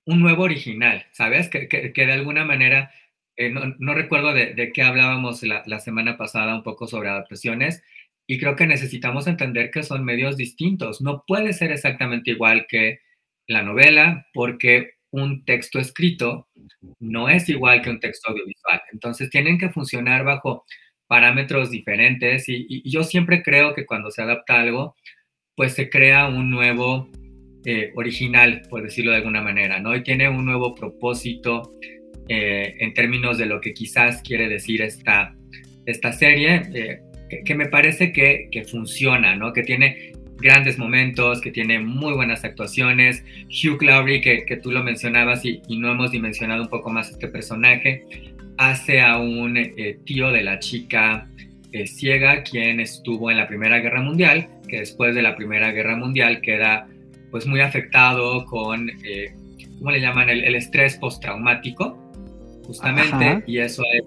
un 0.07 0.21
nuevo 0.21 0.45
original, 0.45 1.07
¿sabes? 1.13 1.51
Que, 1.51 1.67
de 1.95 2.13
alguna 2.13 2.47
manera, 2.47 2.91
eh, 3.41 3.51
no, 3.79 3.95
recuerdo 3.95 4.35
de, 4.35 4.71
qué 4.75 4.83
hablábamos 4.83 5.43
la, 5.43 5.81
semana 5.81 6.19
pasada 6.19 6.55
un 6.55 6.63
poco 6.63 6.87
sobre 6.87 7.09
adaptaciones, 7.09 7.83
y 8.27 8.39
creo 8.39 8.55
que 8.55 8.67
necesitamos 8.67 9.27
entender 9.27 9.71
que 9.71 9.83
son 9.83 10.05
medios 10.05 10.37
distintos. 10.37 11.01
No 11.01 11.25
puede 11.27 11.55
ser 11.55 11.73
exactamente 11.73 12.33
igual 12.33 12.67
que 12.69 13.01
la 13.47 13.63
novela, 13.63 14.27
porque 14.35 14.93
un 15.11 15.45
texto 15.47 15.79
escrito 15.81 16.49
no 17.01 17.31
es 17.31 17.49
igual 17.49 17.81
que 17.83 17.91
un 17.91 18.01
texto 18.01 18.31
audiovisual. 18.31 18.83
Entonces 18.93 19.31
tienen 19.31 19.59
que 19.59 19.71
funcionar 19.71 20.23
bajo 20.25 20.65
parámetros 21.09 21.71
diferentes 21.71 22.45
y 22.49 22.89
yo 22.89 23.03
siempre 23.05 23.43
creo 23.43 23.75
que 23.75 23.87
cuando 23.87 24.11
se 24.11 24.23
adapta 24.23 24.61
algo, 24.61 24.95
pues 25.57 25.73
se 25.75 25.91
crea 25.91 26.29
un 26.29 26.51
nuevo 26.51 27.09
eh, 27.65 27.93
original, 27.95 28.63
por 28.71 28.83
decirlo 28.83 29.11
de 29.11 29.19
alguna 29.19 29.43
manera, 29.43 29.81
¿no? 29.81 29.95
Y 29.95 30.03
tiene 30.03 30.29
un 30.29 30.47
nuevo 30.47 30.75
propósito 30.75 31.75
eh, 32.31 32.77
en 32.79 32.95
términos 32.95 33.37
de 33.37 33.47
lo 33.47 33.61
que 33.61 33.75
quizás 33.75 34.23
quiere 34.23 34.49
decir 34.49 34.81
esta, 34.81 35.35
esta 35.85 36.13
serie, 36.13 36.63
eh, 36.73 37.01
que, 37.45 37.55
me 37.55 37.67
parece 37.67 38.13
que, 38.13 38.49
que, 38.51 38.65
funciona, 38.65 39.37
¿no? 39.37 39.53
Que 39.53 39.63
tiene 39.63 40.13
grandes 40.39 40.79
momentos, 40.79 41.41
que 41.41 41.51
tiene 41.51 41.79
muy 41.81 42.15
buenas 42.15 42.45
actuaciones. 42.45 43.25
Hugh 43.49 43.83
Laurie, 43.83 44.21
que, 44.21 44.45
que 44.47 44.57
tú 44.57 44.71
lo 44.71 44.83
mencionabas 44.83 45.45
y, 45.45 45.61
y, 45.69 45.79
no 45.79 45.93
hemos 45.93 46.13
dimensionado 46.13 46.63
un 46.63 46.69
poco 46.69 46.91
más 46.91 47.11
este 47.11 47.29
personaje, 47.29 48.05
hace 48.57 49.01
a 49.01 49.19
un 49.19 49.59
tío 50.05 50.31
de 50.31 50.43
la 50.43 50.59
chica 50.59 51.29
ciega, 51.87 52.43
quien 52.43 52.81
estuvo 52.81 53.31
en 53.31 53.37
la 53.37 53.47
Primera 53.47 53.79
Guerra 53.79 54.03
Mundial, 54.03 54.49
que 54.69 54.81
después 54.81 55.15
de 55.15 55.23
la 55.23 55.37
Primera 55.37 55.71
Guerra 55.73 55.97
Mundial 55.97 56.41
queda 56.41 56.89
pues 57.31 57.47
muy 57.47 57.61
afectado 57.61 58.45
con, 58.47 58.91
eh, 59.05 59.35
¿cómo 59.79 59.91
le 59.91 60.01
llaman? 60.01 60.29
El, 60.29 60.55
estrés 60.55 60.97
postraumático, 60.97 61.99
justamente, 62.71 63.43
y 63.47 63.59
eso 63.59 63.83
es 63.93 64.05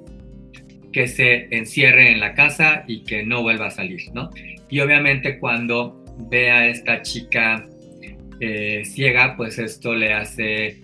que 0.94 1.08
se 1.08 1.48
encierre 1.52 2.12
en 2.12 2.22
la 2.22 2.34
casa 2.34 2.86
y 2.88 3.04
que 3.04 3.24
no 3.24 3.42
vuelva 3.42 3.66
a 3.68 3.72
salir, 3.72 4.00
¿no? 4.14 4.30
Y 4.70 4.80
obviamente 4.80 5.38
cuando 5.38 6.02
ve 6.30 6.50
a 6.50 6.68
esta 6.68 7.02
chica 7.02 7.68
eh, 8.40 8.84
ciega, 8.86 9.36
pues 9.36 9.60
esto 9.60 9.94
le 9.94 10.14
hace 10.14 10.82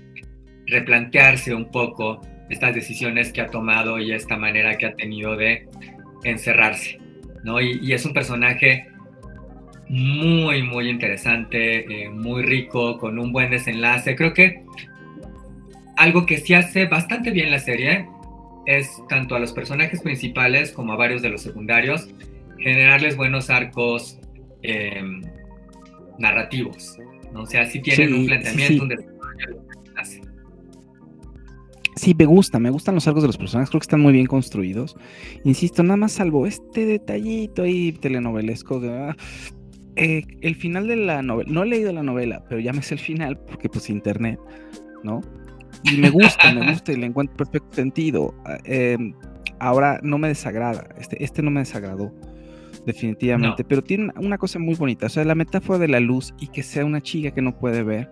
replantearse 0.67 1.53
un 1.53 1.71
poco 1.71 2.21
estas 2.49 2.75
decisiones 2.75 3.31
que 3.31 3.41
ha 3.41 3.47
tomado 3.47 3.97
y 3.97 4.11
esta 4.11 4.35
manera 4.35 4.77
que 4.77 4.87
ha 4.87 4.95
tenido 4.95 5.37
de 5.37 5.67
encerrarse, 6.23 6.97
¿no? 7.45 7.61
Y, 7.61 7.79
y 7.81 7.93
es 7.93 8.05
un 8.05 8.13
personaje 8.13 8.87
muy, 9.87 10.63
muy 10.63 10.89
interesante, 10.89 12.03
eh, 12.03 12.09
muy 12.09 12.43
rico, 12.43 12.97
con 12.97 13.17
un 13.17 13.31
buen 13.31 13.51
desenlace. 13.51 14.15
Creo 14.15 14.33
que 14.33 14.63
algo 15.99 16.25
que 16.25 16.37
sí 16.37 16.53
hace 16.53 16.85
bastante 16.85 17.29
bien 17.29 17.51
la 17.51 17.59
serie 17.59 18.07
es 18.65 18.89
tanto 19.09 19.35
a 19.35 19.39
los 19.39 19.51
personajes 19.51 20.01
principales 20.01 20.71
como 20.71 20.93
a 20.93 20.95
varios 20.95 21.21
de 21.21 21.29
los 21.29 21.41
secundarios, 21.41 22.07
generarles 22.57 23.17
buenos 23.17 23.49
arcos 23.49 24.17
em, 24.61 25.21
narrativos. 26.17 26.97
¿no? 27.33 27.41
O 27.41 27.45
sea, 27.45 27.65
sí 27.65 27.81
tienen 27.81 28.13
un 28.13 28.25
planteamiento, 28.25 28.83
un 28.83 28.89
desarrollo 28.89 29.19
Sí, 31.95 32.15
me 32.17 32.25
gusta, 32.25 32.59
me 32.59 32.69
gustan 32.69 32.95
los 32.95 33.05
arcos 33.09 33.23
de 33.23 33.27
los 33.27 33.37
personajes, 33.37 33.69
creo 33.69 33.81
que 33.81 33.83
están 33.83 33.99
muy 33.99 34.13
bien 34.13 34.25
construidos. 34.25 34.95
Insisto, 35.43 35.83
nada 35.83 35.97
más 35.97 36.13
salvo 36.13 36.47
este 36.47 36.85
detallito 36.85 37.63
ahí 37.63 37.91
telenovelesco, 37.91 38.81
ah, 38.85 39.17
eh, 39.97 40.23
el 40.39 40.55
final 40.55 40.87
de 40.87 40.95
la 40.95 41.21
novela, 41.21 41.51
no 41.51 41.63
he 41.63 41.65
leído 41.65 41.91
la 41.91 42.03
novela, 42.03 42.45
pero 42.47 42.61
ya 42.61 42.71
me 42.71 42.83
sé 42.83 42.93
el 42.93 43.01
final 43.01 43.37
porque 43.37 43.67
pues 43.67 43.89
internet, 43.89 44.39
¿no? 45.03 45.19
Y 45.83 45.97
me 45.97 46.09
gusta, 46.09 46.53
me 46.53 46.71
gusta 46.71 46.91
y 46.91 46.97
le 46.97 47.07
encuentro 47.07 47.37
perfecto 47.37 47.75
sentido. 47.75 48.33
Ah, 48.45 48.57
em, 48.63 49.13
ahora 49.59 49.99
no 50.03 50.17
me 50.17 50.27
desagrada, 50.27 50.87
este, 50.97 51.23
este 51.23 51.41
no 51.41 51.51
me 51.51 51.61
desagradó, 51.61 52.13
definitivamente, 52.85 53.63
pero 53.63 53.83
tiene 53.83 54.11
una 54.15 54.37
cosa 54.37 54.59
muy 54.59 54.75
bonita, 54.75 55.07
o 55.07 55.09
sea, 55.09 55.25
la 55.25 55.35
metáfora 55.35 55.79
de 55.79 55.89
la 55.89 55.99
luz 55.99 56.33
y 56.39 56.47
que 56.47 56.63
sea 56.63 56.85
una 56.85 57.01
chica 57.01 57.31
que 57.31 57.41
no 57.41 57.57
puede 57.57 57.83
ver, 57.83 58.09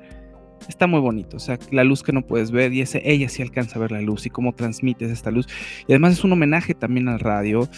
está 0.67 0.87
muy 0.87 0.99
bonito, 0.99 1.37
o 1.37 1.39
sea, 1.39 1.57
la 1.71 1.85
luz 1.85 2.03
que 2.03 2.11
no 2.11 2.25
puedes 2.25 2.51
ver 2.51 2.73
y 2.73 2.81
ese, 2.81 3.01
ella 3.05 3.29
sí 3.29 3.41
alcanza 3.41 3.77
a 3.77 3.81
ver 3.81 3.91
la 3.91 4.01
luz 4.01 4.25
y 4.25 4.29
cómo 4.29 4.53
transmites 4.53 5.09
esta 5.09 5.31
luz. 5.31 5.47
Y 5.87 5.93
además 5.93 6.13
es 6.13 6.23
un 6.23 6.33
homenaje 6.33 6.73
también 6.73 7.07
al 7.07 7.19
radio, 7.19 7.69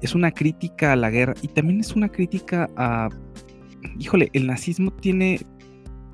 es 0.00 0.14
una 0.14 0.32
crítica 0.32 0.92
a 0.92 0.96
la 0.96 1.10
guerra 1.10 1.34
y 1.42 1.48
también 1.48 1.78
es 1.78 1.94
una 1.94 2.08
crítica 2.08 2.68
a 2.76 3.08
híjole, 3.98 4.30
el 4.32 4.46
nazismo 4.46 4.90
tiene 4.92 5.40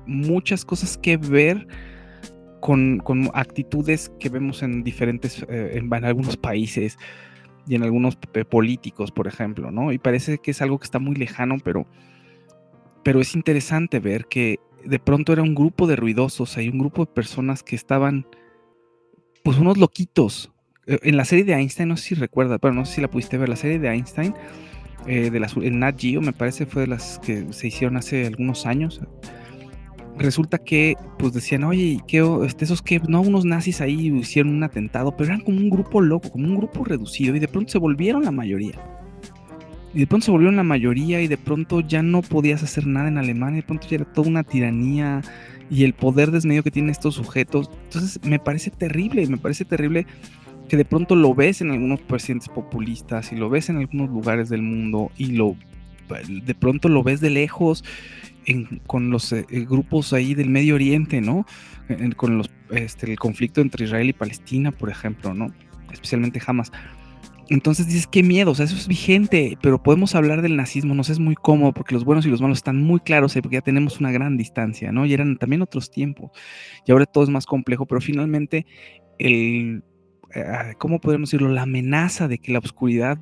muchas 0.05 0.65
cosas 0.65 0.97
que 0.97 1.17
ver 1.17 1.67
con, 2.59 3.01
actitudes 3.33 4.11
que 4.19 4.29
vemos 4.29 4.63
en 4.63 4.83
diferentes, 4.83 5.45
eh, 5.49 5.71
en, 5.75 5.91
algunos 6.05 6.37
países 6.37 6.97
y 7.67 7.75
en 7.75 7.83
algunos 7.83 8.17
políticos, 8.49 9.11
por 9.11 9.27
ejemplo, 9.27 9.71
¿no? 9.71 9.91
Y 9.91 9.97
parece 9.97 10.39
que 10.39 10.51
es 10.51 10.61
algo 10.61 10.79
que 10.79 10.85
está 10.85 10.99
muy 10.99 11.15
lejano, 11.15 11.57
pero, 11.63 11.85
pero 13.03 13.21
es 13.21 13.35
interesante 13.35 13.99
ver 13.99 14.25
que 14.25 14.59
de 14.83 14.99
pronto 14.99 15.33
era 15.33 15.41
un 15.41 15.55
grupo 15.55 15.87
de 15.87 15.95
ruidosos, 15.95 16.57
hay 16.57 16.69
un 16.69 16.79
grupo 16.79 17.05
de 17.05 17.11
personas 17.11 17.63
que 17.63 17.75
estaban, 17.75 18.25
pues 19.43 19.57
unos 19.57 19.77
loquitos. 19.77 20.51
Eh, 20.87 20.99
en 21.03 21.17
la 21.17 21.25
serie 21.25 21.45
de 21.45 21.53
Einstein, 21.53 21.89
no 21.89 21.97
sé 21.97 22.09
si 22.09 22.15
recuerda, 22.15 22.57
pero 22.57 22.73
no 22.73 22.85
sé 22.85 22.95
si 22.95 23.01
la 23.01 23.09
pudiste 23.09 23.37
ver, 23.37 23.49
la 23.49 23.55
serie 23.55 23.79
de 23.79 23.89
Einstein, 23.89 24.33
eh, 25.07 25.29
de 25.29 25.39
las, 25.39 25.55
en 25.55 25.79
Nat 25.79 25.99
Geo, 25.99 26.21
me 26.21 26.33
parece, 26.33 26.65
fue 26.65 26.83
de 26.83 26.87
las 26.87 27.19
que 27.19 27.51
se 27.53 27.67
hicieron 27.67 27.97
hace 27.97 28.25
algunos 28.25 28.65
años. 28.65 29.01
Resulta 30.19 30.57
que, 30.57 30.95
pues 31.17 31.31
decían, 31.31 31.63
oye, 31.63 32.01
¿qué, 32.05 32.19
este, 32.45 32.65
esos 32.65 32.81
que, 32.81 32.99
no, 33.07 33.21
unos 33.21 33.45
nazis 33.45 33.79
ahí 33.79 34.07
hicieron 34.07 34.53
un 34.53 34.63
atentado, 34.63 35.15
pero 35.15 35.29
eran 35.29 35.41
como 35.41 35.57
un 35.57 35.69
grupo 35.69 36.01
loco, 36.01 36.29
como 36.29 36.45
un 36.45 36.57
grupo 36.57 36.83
reducido, 36.83 37.35
y 37.37 37.39
de 37.39 37.47
pronto 37.47 37.71
se 37.71 37.77
volvieron 37.77 38.23
la 38.25 38.31
mayoría. 38.31 38.73
Y 39.93 39.99
de 39.99 40.07
pronto 40.07 40.25
se 40.25 40.31
volvieron 40.31 40.57
la 40.57 40.63
mayoría, 40.63 41.21
y 41.21 41.29
de 41.29 41.37
pronto 41.37 41.79
ya 41.79 42.03
no 42.03 42.21
podías 42.21 42.63
hacer 42.63 42.85
nada 42.85 43.07
en 43.07 43.17
Alemania, 43.17 43.61
de 43.61 43.67
pronto 43.67 43.87
ya 43.87 43.95
era 43.95 44.05
toda 44.05 44.27
una 44.27 44.43
tiranía, 44.43 45.21
y 45.69 45.85
el 45.85 45.93
poder 45.93 46.31
desmedido 46.31 46.63
que 46.63 46.71
tienen 46.71 46.91
estos 46.91 47.15
sujetos. 47.15 47.69
Entonces, 47.85 48.19
me 48.23 48.39
parece 48.39 48.71
terrible, 48.71 49.25
me 49.27 49.37
parece 49.37 49.63
terrible 49.63 50.05
que 50.67 50.75
de 50.75 50.85
pronto 50.85 51.15
lo 51.15 51.33
ves 51.33 51.61
en 51.61 51.71
algunos 51.71 52.01
presidentes 52.01 52.49
populistas 52.49 53.31
y 53.31 53.35
lo 53.35 53.49
ves 53.49 53.69
en 53.69 53.77
algunos 53.77 54.09
lugares 54.09 54.49
del 54.49 54.61
mundo 54.61 55.11
y 55.17 55.27
lo 55.27 55.55
de 56.27 56.55
pronto 56.55 56.89
lo 56.89 57.03
ves 57.03 57.21
de 57.21 57.29
lejos 57.29 57.83
con 58.87 59.09
los 59.09 59.31
eh, 59.31 59.45
eh, 59.49 59.65
grupos 59.65 60.13
ahí 60.13 60.33
del 60.33 60.49
Medio 60.49 60.75
Oriente, 60.75 61.21
¿no? 61.21 61.45
con 62.15 62.37
los, 62.37 62.51
este, 62.69 63.11
el 63.11 63.17
conflicto 63.17 63.61
entre 63.61 63.85
Israel 63.85 64.09
y 64.09 64.13
Palestina, 64.13 64.71
por 64.71 64.89
ejemplo, 64.91 65.33
¿no? 65.33 65.51
Especialmente 65.91 66.39
Hamas. 66.45 66.71
entonces 67.49 67.87
dices, 67.87 68.05
qué 68.05 68.21
miedo, 68.21 68.51
o 68.51 68.55
sea, 68.55 68.65
eso 68.65 68.75
es 68.75 68.87
vigente, 68.87 69.57
pero 69.59 69.81
podemos 69.81 70.13
hablar 70.13 70.43
del 70.43 70.55
nazismo, 70.55 70.93
nos 70.93 71.09
es 71.09 71.17
muy 71.17 71.33
cómodo 71.33 71.73
porque 71.73 71.95
los 71.95 72.05
buenos 72.05 72.27
y 72.27 72.29
los 72.29 72.41
malos 72.41 72.59
están 72.59 72.83
muy 72.83 72.99
claros 72.99 73.35
ahí 73.35 73.41
porque 73.41 73.55
ya 73.55 73.61
tenemos 73.61 73.99
una 73.99 74.11
gran 74.11 74.37
distancia, 74.37 74.91
¿no? 74.91 75.07
Y 75.07 75.13
eran 75.13 75.37
también 75.37 75.63
otros 75.63 75.89
tiempos. 75.89 76.29
Y 76.85 76.91
ahora 76.91 77.07
todo 77.07 77.23
es 77.23 77.31
más 77.31 77.47
complejo, 77.47 77.87
pero 77.87 78.01
finalmente 78.01 78.67
eh, 79.19 79.81
¿cómo 80.77 80.99
podemos 80.99 81.29
decirlo? 81.29 81.49
La 81.49 81.63
amenaza 81.63 82.27
de 82.27 82.37
que 82.37 82.51
la 82.51 82.59
oscuridad 82.59 83.19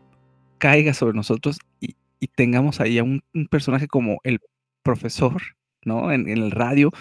caiga 0.57 0.93
sobre 0.93 1.15
nosotros 1.15 1.60
y, 1.79 1.96
tengamos 2.36 2.79
ahí 2.81 2.98
a 2.98 3.03
un, 3.03 3.22
personaje 3.50 3.88
como 3.88 4.19
el 4.24 4.39
profesor, 4.88 5.41
¿no? 5.84 6.12
En, 6.13 6.29
el 6.29 6.51
radio, 6.51 6.91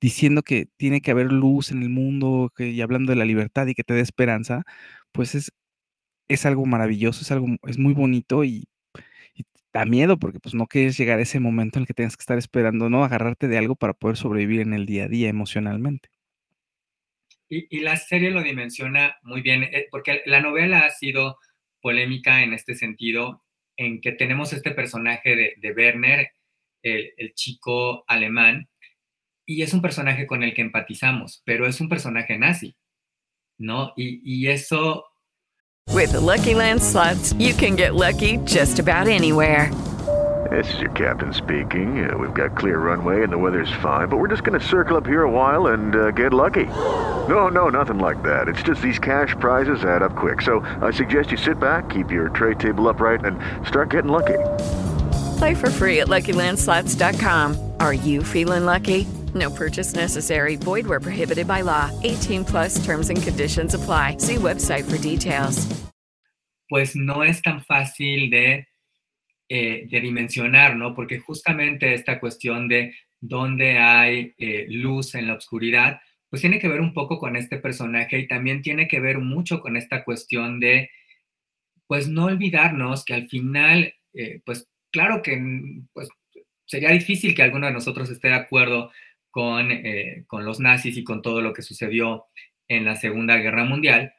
diciendo 0.00 0.42
que 0.42 0.66
tiene 0.76 1.00
que 1.00 1.10
haber 1.10 1.32
luz 1.32 1.70
en 1.70 1.82
el 1.82 1.88
mundo 1.88 2.52
que, 2.54 2.68
y 2.68 2.82
hablando 2.82 3.12
de 3.12 3.16
la 3.16 3.24
libertad 3.24 3.66
y 3.66 3.74
que 3.74 3.82
te 3.82 3.94
dé 3.94 4.00
esperanza, 4.00 4.64
pues 5.12 5.34
es, 5.34 5.52
es 6.28 6.44
algo 6.46 6.66
maravilloso, 6.66 7.22
es 7.22 7.32
algo, 7.32 7.46
es 7.66 7.78
muy 7.78 7.94
bonito 7.94 8.44
y, 8.44 8.64
da 9.72 9.84
miedo 9.84 10.18
porque 10.18 10.40
pues 10.40 10.52
no 10.52 10.66
quieres 10.66 10.98
llegar 10.98 11.20
a 11.20 11.22
ese 11.22 11.38
momento 11.38 11.78
en 11.78 11.82
el 11.82 11.86
que 11.86 11.94
tengas 11.94 12.16
que 12.16 12.22
estar 12.22 12.36
esperando, 12.36 12.90
¿no? 12.90 13.04
Agarrarte 13.04 13.46
de 13.46 13.56
algo 13.56 13.76
para 13.76 13.94
poder 13.94 14.16
sobrevivir 14.16 14.62
en 14.62 14.74
el 14.74 14.84
día 14.84 15.04
a 15.04 15.08
día 15.08 15.28
emocionalmente. 15.28 16.08
Y, 17.48 17.80
la 17.80 17.96
serie 17.96 18.30
lo 18.32 18.42
dimensiona 18.42 19.16
muy 19.22 19.42
bien, 19.42 19.62
eh, 19.62 19.86
porque 19.92 20.22
la 20.26 20.40
novela 20.40 20.80
ha 20.80 20.90
sido 20.90 21.38
polémica 21.80 22.42
en 22.42 22.52
este 22.52 22.74
sentido, 22.74 23.44
en 23.76 24.00
que 24.00 24.10
tenemos 24.10 24.52
este 24.52 24.72
personaje 24.72 25.54
de 25.56 25.72
Werner, 25.72 26.32
el, 26.82 27.10
el, 27.16 27.34
chico 27.34 28.04
alemán, 28.06 28.68
y 29.46 29.62
es 29.62 29.72
un 29.74 29.82
personaje 29.82 30.26
con 30.26 30.42
el 30.42 30.54
que 30.54 30.62
empatizamos, 30.62 31.42
pero 31.44 31.66
es 31.66 31.80
un 31.80 31.88
personaje 31.88 32.38
nazi, 32.38 32.76
¿no? 33.58 33.92
Y, 33.96 34.20
y 34.24 34.48
eso 34.48 35.04
With 35.92 36.12
the 36.12 36.20
Lucky 36.20 36.54
Land 36.54 36.80
slots, 36.80 37.32
you 37.32 37.52
can 37.52 37.74
get 37.74 37.94
lucky 37.94 38.36
just 38.44 38.78
about 38.78 39.08
anywhere. 39.08 39.70
This 40.50 40.72
is 40.72 40.80
your 40.80 40.90
captain 40.92 41.34
speaking. 41.34 42.08
Uh, 42.08 42.16
we've 42.16 42.32
got 42.32 42.56
clear 42.56 42.78
runway 42.78 43.22
and 43.22 43.32
the 43.32 43.36
weather's 43.36 43.70
fine, 43.82 44.08
but 44.08 44.16
we're 44.16 44.28
just 44.28 44.42
going 44.42 44.58
to 44.58 44.66
circle 44.66 44.96
up 44.96 45.06
here 45.06 45.24
a 45.24 45.30
while 45.30 45.68
and 45.68 45.94
uh, 45.94 46.10
get 46.12 46.32
lucky. 46.32 46.66
No, 47.28 47.48
no, 47.48 47.68
nothing 47.68 47.98
like 47.98 48.22
that. 48.22 48.48
It's 48.48 48.62
just 48.62 48.80
these 48.80 48.98
cash 48.98 49.34
prizes 49.38 49.84
add 49.84 50.02
up 50.02 50.16
quick. 50.16 50.42
So 50.42 50.60
I 50.80 50.90
suggest 50.90 51.30
you 51.30 51.36
sit 51.36 51.60
back, 51.60 51.90
keep 51.90 52.10
your 52.10 52.30
tray 52.30 52.54
table 52.54 52.88
upright, 52.88 53.24
and 53.24 53.38
start 53.66 53.90
getting 53.90 54.10
lucky. 54.10 54.38
Play 55.40 55.54
for 55.54 55.70
free 55.70 56.00
at 56.00 56.08
LuckyLandSlots.com. 56.08 57.56
Are 57.80 57.94
you 57.94 58.22
feeling 58.22 58.66
lucky? 58.66 59.06
No 59.34 59.48
purchase 59.48 59.94
necessary. 59.94 60.56
Void 60.56 60.86
where 60.86 61.00
prohibited 61.00 61.46
by 61.48 61.62
law. 61.62 61.90
18 62.02 62.44
plus 62.44 62.84
terms 62.84 63.08
and 63.08 63.22
conditions 63.22 63.72
apply. 63.72 64.18
See 64.18 64.36
website 64.36 64.84
for 64.84 64.98
details. 64.98 65.66
Pues 66.68 66.94
no 66.94 67.22
es 67.22 67.40
tan 67.40 67.64
fácil 67.64 68.28
de, 68.28 68.68
eh, 69.48 69.88
de 69.90 70.00
dimensionar, 70.00 70.76
¿no? 70.76 70.94
Porque 70.94 71.18
justamente 71.20 71.94
esta 71.94 72.20
cuestión 72.20 72.68
de 72.68 72.94
dónde 73.18 73.78
hay 73.78 74.34
eh, 74.36 74.66
luz 74.68 75.14
en 75.14 75.26
la 75.26 75.36
oscuridad, 75.36 76.02
pues 76.28 76.42
tiene 76.42 76.58
que 76.58 76.68
ver 76.68 76.82
un 76.82 76.92
poco 76.92 77.18
con 77.18 77.34
este 77.36 77.56
personaje 77.56 78.18
y 78.18 78.28
también 78.28 78.60
tiene 78.60 78.86
que 78.86 79.00
ver 79.00 79.18
mucho 79.20 79.60
con 79.60 79.78
esta 79.78 80.04
cuestión 80.04 80.60
de, 80.60 80.90
pues 81.86 82.08
no 82.08 82.26
olvidarnos 82.26 83.06
que 83.06 83.14
al 83.14 83.26
final, 83.26 83.94
eh, 84.12 84.42
pues 84.44 84.69
claro 84.90 85.22
que 85.22 85.40
pues, 85.92 86.08
sería 86.66 86.90
difícil 86.90 87.34
que 87.34 87.42
alguno 87.42 87.66
de 87.66 87.72
nosotros 87.72 88.10
esté 88.10 88.28
de 88.28 88.34
acuerdo 88.34 88.90
con, 89.30 89.70
eh, 89.70 90.24
con 90.26 90.44
los 90.44 90.60
nazis 90.60 90.96
y 90.96 91.04
con 91.04 91.22
todo 91.22 91.40
lo 91.40 91.52
que 91.52 91.62
sucedió 91.62 92.26
en 92.68 92.84
la 92.84 92.96
Segunda 92.96 93.36
Guerra 93.36 93.64
Mundial. 93.64 94.14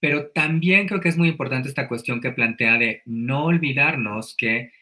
Pero 0.00 0.28
también 0.28 0.86
creo 0.86 1.00
que 1.00 1.08
es 1.08 1.16
muy 1.16 1.28
importante 1.28 1.68
esta 1.68 1.88
cuestión 1.88 2.20
que 2.20 2.30
plantea 2.30 2.78
de 2.78 3.02
no 3.04 3.46
olvidarnos 3.46 4.36
que 4.36 4.72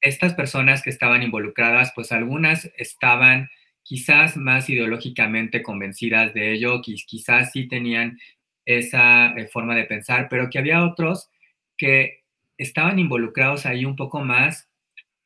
estas 0.00 0.34
personas 0.34 0.82
que 0.82 0.90
estaban 0.90 1.22
involucradas, 1.22 1.92
pues 1.94 2.10
algunas 2.12 2.70
estaban 2.76 3.48
quizás 3.82 4.36
más 4.36 4.70
ideológicamente 4.70 5.62
convencidas 5.62 6.32
de 6.34 6.52
ello, 6.52 6.80
quizás 6.82 7.52
sí 7.52 7.68
tenían 7.68 8.18
esa 8.64 9.32
eh, 9.36 9.48
forma 9.48 9.74
de 9.74 9.84
pensar, 9.84 10.28
pero 10.30 10.48
que 10.48 10.58
había 10.58 10.84
otros 10.84 11.30
que 11.76 12.21
estaban 12.62 12.98
involucrados 12.98 13.66
ahí 13.66 13.84
un 13.84 13.96
poco 13.96 14.20
más 14.20 14.68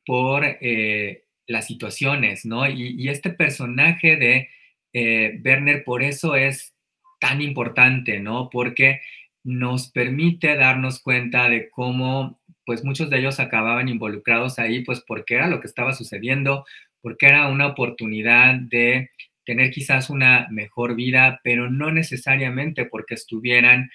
por 0.05 0.43
eh, 0.45 1.23
las 1.47 1.67
situaciones, 1.67 2.45
¿no? 2.45 2.67
Y, 2.67 3.09
este 3.09 3.29
personaje 3.29 4.17
de 4.17 4.49
eh, 4.93 5.39
Werner 5.43 5.83
por 5.83 6.03
eso 6.03 6.35
es 6.35 6.73
tan 7.19 7.41
importante, 7.41 8.19
¿no? 8.19 8.49
Porque 8.49 9.01
nos 9.43 9.89
permite 9.91 10.55
darnos 10.55 11.01
cuenta 11.01 11.49
de 11.49 11.69
cómo, 11.69 12.39
pues 12.65 12.83
muchos 12.83 13.09
de 13.09 13.19
ellos 13.19 13.39
acababan 13.39 13.89
involucrados 13.89 14.59
ahí, 14.59 14.83
pues 14.83 15.01
porque 15.07 15.35
era 15.35 15.47
lo 15.47 15.59
que 15.59 15.67
estaba 15.67 15.93
sucediendo, 15.93 16.65
porque 17.01 17.27
era 17.27 17.47
una 17.47 17.67
oportunidad 17.67 18.55
de 18.55 19.11
tener 19.45 19.71
quizás 19.71 20.09
una 20.09 20.47
mejor 20.51 20.95
vida, 20.95 21.39
pero 21.43 21.69
no 21.69 21.91
necesariamente 21.91 22.85
porque 22.85 23.13
estuvieran 23.13 23.89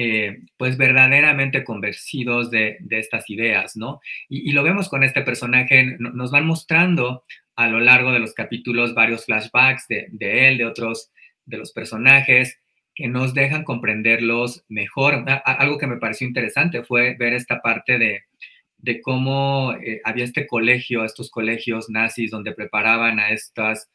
eh, 0.00 0.42
pues 0.56 0.76
verdaderamente 0.76 1.64
convencidos 1.64 2.52
de, 2.52 2.78
estas 2.88 3.28
ideas, 3.28 3.76
¿no? 3.76 4.00
Y, 4.28 4.52
lo 4.52 4.62
vemos 4.62 4.88
con 4.88 5.02
este 5.02 5.22
personaje, 5.22 5.96
nos 5.98 6.30
van 6.30 6.46
mostrando 6.46 7.24
a 7.56 7.66
lo 7.66 7.80
largo 7.80 8.12
de 8.12 8.20
los 8.20 8.32
capítulos 8.32 8.94
varios 8.94 9.24
flashbacks 9.24 9.88
de, 9.88 10.06
él, 10.20 10.58
de 10.58 10.66
otros 10.66 11.10
de 11.46 11.56
los 11.56 11.72
personajes, 11.72 12.60
que 12.94 13.08
nos 13.08 13.34
dejan 13.34 13.64
comprenderlos 13.64 14.64
mejor. 14.68 15.24
algo 15.44 15.78
que 15.78 15.88
me 15.88 15.96
pareció 15.96 16.28
interesante 16.28 16.84
fue 16.84 17.16
ver 17.18 17.32
esta 17.32 17.60
parte 17.60 17.98
de, 17.98 19.00
cómo 19.02 19.72
eh, 19.72 20.00
había 20.04 20.22
este 20.22 20.46
colegio, 20.46 21.04
estos 21.04 21.28
colegios 21.28 21.90
nazis 21.90 22.30
donde 22.30 22.52
preparaban 22.52 23.18
a 23.18 23.30
estas 23.30 23.90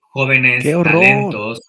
jóvenes 0.00 0.64
talentos, 0.64 1.62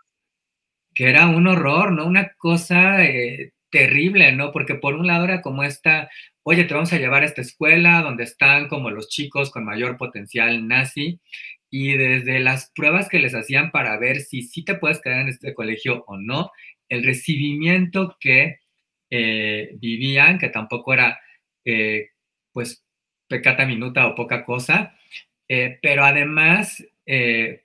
que 0.93 1.09
era 1.09 1.27
un 1.27 1.47
horror, 1.47 1.93
¿no? 1.93 2.05
Una 2.05 2.33
cosa 2.37 3.05
eh, 3.05 3.53
terrible, 3.69 4.31
¿no? 4.31 4.51
Porque 4.51 4.75
por 4.75 4.95
un 4.95 5.07
lado 5.07 5.25
era 5.25 5.41
como 5.41 5.63
esta, 5.63 6.09
oye, 6.43 6.63
te 6.63 6.73
vamos 6.73 6.93
a 6.93 6.97
llevar 6.97 7.23
a 7.23 7.25
esta 7.25 7.41
escuela 7.41 8.01
donde 8.01 8.23
están 8.23 8.67
como 8.67 8.89
los 8.91 9.09
chicos 9.09 9.51
con 9.51 9.65
mayor 9.65 9.97
potencial 9.97 10.67
nazi 10.67 11.19
y 11.69 11.93
desde 11.97 12.39
las 12.39 12.71
pruebas 12.73 13.09
que 13.09 13.19
les 13.19 13.35
hacían 13.35 13.71
para 13.71 13.97
ver 13.97 14.21
si 14.21 14.41
sí 14.41 14.63
te 14.63 14.75
puedes 14.75 15.01
quedar 15.01 15.21
en 15.21 15.29
este 15.29 15.53
colegio 15.53 16.03
o 16.07 16.17
no, 16.17 16.51
el 16.89 17.03
recibimiento 17.03 18.15
que 18.19 18.59
eh, 19.09 19.71
vivían, 19.75 20.37
que 20.37 20.49
tampoco 20.49 20.93
era 20.93 21.19
eh, 21.65 22.09
pues 22.53 22.85
pecata 23.27 23.65
minuta 23.65 24.07
o 24.07 24.15
poca 24.15 24.45
cosa, 24.45 24.97
eh, 25.47 25.79
pero 25.81 26.03
además 26.03 26.85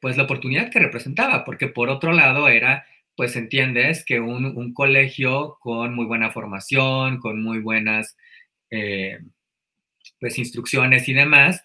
pues 0.01 0.17
la 0.17 0.23
oportunidad 0.23 0.71
que 0.71 0.79
representaba, 0.79 1.45
porque 1.45 1.67
por 1.67 1.91
otro 1.91 2.12
lado 2.12 2.47
era 2.47 2.87
pues 3.16 3.37
entiendes 3.37 4.05
que 4.05 4.20
un, 4.20 4.72
colegio 4.75 5.59
con 5.61 5.94
muy 5.94 6.07
buena 6.07 6.31
formación, 6.31 7.18
con 7.18 7.42
muy 7.42 7.61
buenas 7.61 8.16
eh, 8.70 9.18
pues 10.18 10.38
instrucciones 10.38 11.09
y 11.09 11.14
demás, 11.14 11.64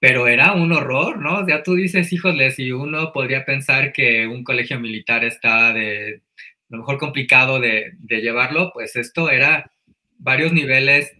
pero 0.00 0.26
era 0.26 0.52
un 0.54 0.72
horror, 0.72 1.18
¿no? 1.18 1.46
Ya 1.46 1.62
tú 1.62 1.74
dices, 1.74 2.12
híjole, 2.12 2.50
si 2.52 2.72
uno 2.72 3.12
podría 3.12 3.44
pensar 3.44 3.92
que 3.92 4.26
un 4.26 4.42
colegio 4.44 4.80
militar 4.80 5.24
está 5.24 5.72
de 5.72 6.22
lo 6.70 6.78
mejor 6.78 6.98
complicado 6.98 7.60
de, 7.60 7.96
llevarlo, 8.08 8.70
pues 8.72 8.96
esto 8.96 9.30
era 9.30 9.70
varios 10.18 10.52
niveles 10.52 11.12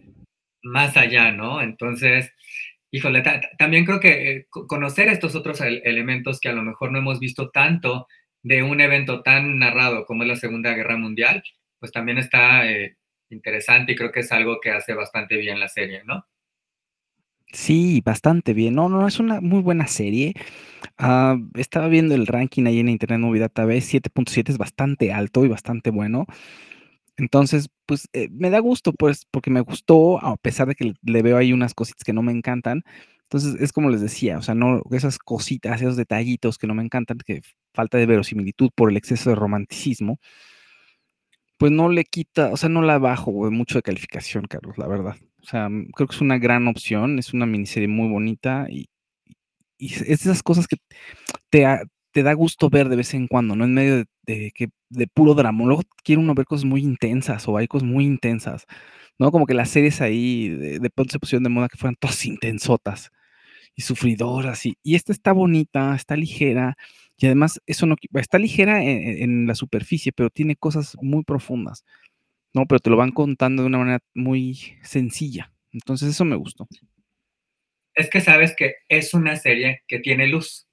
más 0.63 0.97
allá, 0.97 1.31
¿no? 1.31 1.61
Entonces, 1.61 2.33
híjole, 2.91 3.23
también 3.57 3.85
creo 3.85 3.99
que 3.99 4.31
eh, 4.31 4.47
conocer 4.49 5.07
estos 5.09 5.35
otros 5.35 5.61
elementos 5.61 6.39
que 6.39 6.49
a 6.49 6.53
lo 6.53 6.63
mejor 6.63 6.91
no 6.91 6.99
hemos 6.99 7.19
visto 7.19 7.49
tanto 7.51 8.07
de 8.43 8.63
un 8.63 8.81
evento 8.81 9.21
tan 9.21 9.59
narrado 9.59 10.05
como 10.05 10.23
es 10.23 10.29
la 10.29 10.35
Segunda 10.35 10.73
Guerra 10.73 10.97
Mundial, 10.97 11.43
pues 11.79 11.91
también 11.91 12.17
está 12.17 12.69
eh, 12.69 12.97
interesante 13.29 13.91
y 13.91 13.95
creo 13.95 14.11
que 14.11 14.21
es 14.21 14.31
algo 14.31 14.59
que 14.59 14.71
hace 14.71 14.93
bastante 14.93 15.37
bien 15.37 15.59
la 15.59 15.67
serie, 15.67 16.03
¿no? 16.05 16.25
Sí, 17.53 18.01
bastante 18.05 18.53
bien. 18.53 18.75
No, 18.75 18.87
no, 18.87 19.07
es 19.07 19.19
una 19.19 19.41
muy 19.41 19.61
buena 19.61 19.87
serie. 19.87 20.33
Ah, 20.97 21.37
estaba 21.55 21.87
viendo 21.89 22.15
el 22.15 22.27
ranking 22.27 22.65
ahí 22.65 22.79
en 22.79 22.89
Internet 22.89 23.19
Movie 23.19 23.41
Database, 23.41 23.81
7.7 23.81 24.51
es 24.51 24.57
bastante 24.57 25.11
alto 25.11 25.43
y 25.45 25.49
bastante 25.49 25.89
bueno. 25.89 26.25
Entonces, 27.17 27.69
pues 27.85 28.09
eh, 28.13 28.29
me 28.31 28.49
da 28.49 28.59
gusto, 28.59 28.93
pues, 28.93 29.25
porque 29.29 29.51
me 29.51 29.61
gustó, 29.61 30.23
a 30.23 30.37
pesar 30.37 30.67
de 30.67 30.75
que 30.75 30.93
le 31.03 31.21
veo 31.21 31.37
ahí 31.37 31.53
unas 31.53 31.73
cositas 31.73 32.03
que 32.03 32.13
no 32.13 32.23
me 32.23 32.31
encantan, 32.31 32.83
entonces, 33.31 33.61
es 33.61 33.71
como 33.71 33.89
les 33.89 34.01
decía, 34.01 34.37
o 34.37 34.41
sea, 34.41 34.55
no 34.55 34.81
esas 34.91 35.17
cositas, 35.17 35.81
esos 35.81 35.95
detallitos 35.95 36.57
que 36.57 36.67
no 36.67 36.75
me 36.75 36.83
encantan, 36.83 37.17
que 37.25 37.41
falta 37.73 37.97
de 37.97 38.05
verosimilitud 38.05 38.71
por 38.75 38.89
el 38.89 38.97
exceso 38.97 39.29
de 39.29 39.37
romanticismo, 39.37 40.19
pues 41.57 41.71
no 41.71 41.87
le 41.87 42.03
quita, 42.03 42.49
o 42.51 42.57
sea, 42.57 42.67
no 42.67 42.81
la 42.81 42.97
bajo 42.99 43.31
mucho 43.49 43.77
de 43.77 43.83
calificación, 43.83 44.45
Carlos, 44.49 44.77
la 44.77 44.87
verdad. 44.87 45.15
O 45.41 45.45
sea, 45.45 45.69
mm, 45.69 45.91
creo 45.95 46.07
que 46.09 46.15
es 46.15 46.21
una 46.21 46.39
gran 46.39 46.67
opción, 46.67 47.19
es 47.19 47.33
una 47.33 47.45
miniserie 47.45 47.87
muy 47.87 48.09
bonita 48.09 48.67
y, 48.69 48.89
es 49.79 50.01
esas 50.01 50.43
cosas 50.43 50.67
que 50.67 50.77
te, 51.49 51.61
da 52.23 52.33
gusto 52.33 52.69
ver 52.69 52.89
de 52.89 52.97
vez 52.97 53.13
en 53.13 53.27
cuando, 53.27 53.55
¿no? 53.55 53.63
En 53.63 53.73
medio 53.73 53.95
de, 53.97 54.05
de, 54.23 54.71
de 54.89 55.07
puro 55.07 55.35
drama. 55.35 55.63
Luego 55.65 55.83
quiere 56.03 56.21
uno 56.21 56.35
ver 56.35 56.45
cosas 56.45 56.65
muy 56.65 56.81
intensas 56.83 57.47
o 57.47 57.57
hay 57.57 57.67
cosas 57.67 57.87
muy 57.87 58.05
intensas 58.05 58.65
¿no? 59.19 59.31
Como 59.31 59.45
que 59.45 59.53
las 59.53 59.69
series 59.69 60.01
ahí 60.01 60.49
de, 60.49 60.79
de 60.79 60.89
pronto 60.89 61.11
se 61.13 61.19
pusieron 61.19 61.43
de 61.43 61.49
moda 61.49 61.69
que 61.69 61.77
fueran 61.77 61.95
todas 61.99 62.25
intensotas 62.25 63.11
y 63.75 63.81
sufridoras, 63.83 64.65
y, 64.65 64.77
y 64.83 64.95
esta 64.95 65.11
está 65.11 65.31
bonita, 65.31 65.95
está 65.95 66.15
ligera, 66.15 66.77
y 67.17 67.25
además 67.27 67.61
eso 67.67 67.85
no 67.85 67.95
está 68.13 68.39
ligera 68.39 68.83
en, 68.83 69.23
en 69.23 69.47
la 69.47 69.55
superficie, 69.55 70.11
pero 70.11 70.29
tiene 70.29 70.55
cosas 70.55 70.97
muy 71.01 71.23
profundas, 71.23 71.85
¿no? 72.53 72.65
Pero 72.65 72.79
te 72.79 72.89
lo 72.89 72.97
van 72.97 73.11
contando 73.11 73.63
de 73.63 73.67
una 73.67 73.77
manera 73.77 73.99
muy 74.13 74.75
sencilla. 74.81 75.51
Entonces 75.71 76.09
eso 76.09 76.25
me 76.25 76.35
gustó. 76.35 76.67
Es 77.93 78.09
que 78.09 78.21
sabes 78.21 78.55
que 78.55 78.75
es 78.89 79.13
una 79.13 79.35
serie 79.35 79.83
que 79.87 79.99
tiene 79.99 80.27
luz. 80.27 80.67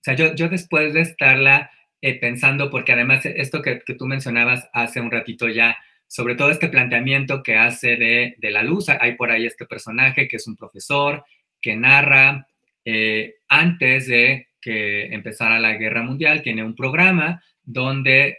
O 0.00 0.02
sea, 0.02 0.14
yo, 0.14 0.34
yo 0.34 0.48
después 0.48 0.94
de 0.94 1.02
estarla 1.02 1.70
eh, 2.00 2.18
pensando, 2.18 2.70
porque 2.70 2.92
además 2.92 3.26
esto 3.26 3.60
que, 3.60 3.80
que, 3.80 3.94
tú 3.94 4.06
mencionabas 4.06 4.68
hace 4.72 5.00
un 5.00 5.10
ratito 5.10 5.48
ya, 5.48 5.76
sobre 6.06 6.34
todo 6.34 6.50
este 6.50 6.68
planteamiento 6.68 7.42
que 7.42 7.56
hace 7.56 7.96
de, 7.96 8.36
de, 8.38 8.50
la 8.50 8.62
luz, 8.62 8.88
hay 8.88 9.16
por 9.16 9.30
ahí 9.30 9.46
este 9.46 9.66
personaje 9.66 10.26
que 10.26 10.36
es 10.36 10.46
un 10.46 10.56
profesor, 10.56 11.24
que 11.60 11.76
narra 11.76 12.46
eh, 12.84 13.36
antes 13.48 14.06
de 14.06 14.48
que 14.60 15.06
empezara 15.14 15.58
la 15.58 15.74
guerra 15.74 16.02
mundial, 16.02 16.42
tiene 16.42 16.64
un 16.64 16.74
programa 16.74 17.42
donde 17.62 18.36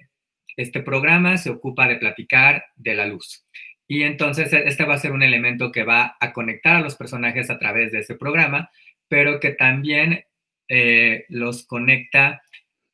este 0.57 0.81
programa 0.81 1.38
se 1.38 1.49
ocupa 1.49 1.88
de 1.88 1.95
platicar 1.95 2.65
de 2.75 2.95
la 2.95 3.05
luz. 3.05 3.45
Y 3.88 4.03
entonces 4.03 4.53
este 4.53 4.86
va 4.86 4.95
a 4.95 4.99
ser 4.99 5.12
un 5.12 5.23
elemento 5.23 5.71
que 5.71 5.84
va 5.84 6.15
a 6.19 6.31
conectar 6.31 6.77
a 6.77 6.81
los 6.81 6.95
personajes 6.95 7.49
a 7.49 7.60
través 7.60 7.91
de 7.91 7.99
ese 7.99 8.15
programa, 8.15 8.69
pero 9.07 9.39
que 9.39 9.51
también 9.51 10.23
eh, 10.69 11.25
los 11.29 11.65
conecta 11.65 12.41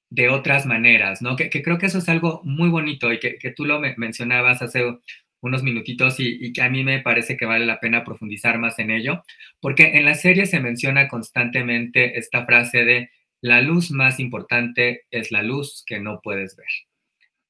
de 0.10 0.30
otras 0.30 0.66
maneras, 0.66 1.22
¿no? 1.22 1.36
Que, 1.36 1.50
creo 1.50 1.78
que 1.78 1.88
eso 1.88 2.00
es 2.00 2.10
algo 2.10 2.42
muy 2.44 2.70
bonito 2.70 3.12
y 3.12 3.20
que, 3.20 3.38
que 3.38 3.52
tú 3.52 3.66
lo 3.66 3.80
me 3.80 3.94
mencionabas 3.98 4.62
hace 4.62 4.84
unos 5.42 5.64
minutitos 5.64 6.20
y, 6.20 6.38
y, 6.46 6.54
que 6.54 6.62
a 6.62 6.70
mí 6.70 6.84
me 6.84 7.02
parece 7.02 7.38
que 7.38 7.46
vale 7.46 7.66
la 7.66 7.80
pena 7.80 8.04
profundizar 8.04 8.58
más 8.60 8.80
en 8.80 8.92
ello, 8.92 9.24
porque 9.60 9.98
en 9.98 10.06
la 10.06 10.16
serie 10.16 10.46
se 10.46 10.60
menciona 10.60 11.08
constantemente 11.08 12.18
esta 12.18 12.46
frase 12.46 12.86
de 12.86 13.10
la 13.42 13.62
luz 13.62 13.92
más 13.92 14.20
importante 14.20 15.06
es 15.12 15.32
la 15.32 15.44
luz 15.44 15.84
que 15.86 16.00
no 16.00 16.20
puedes 16.22 16.56
ver. 16.56 16.68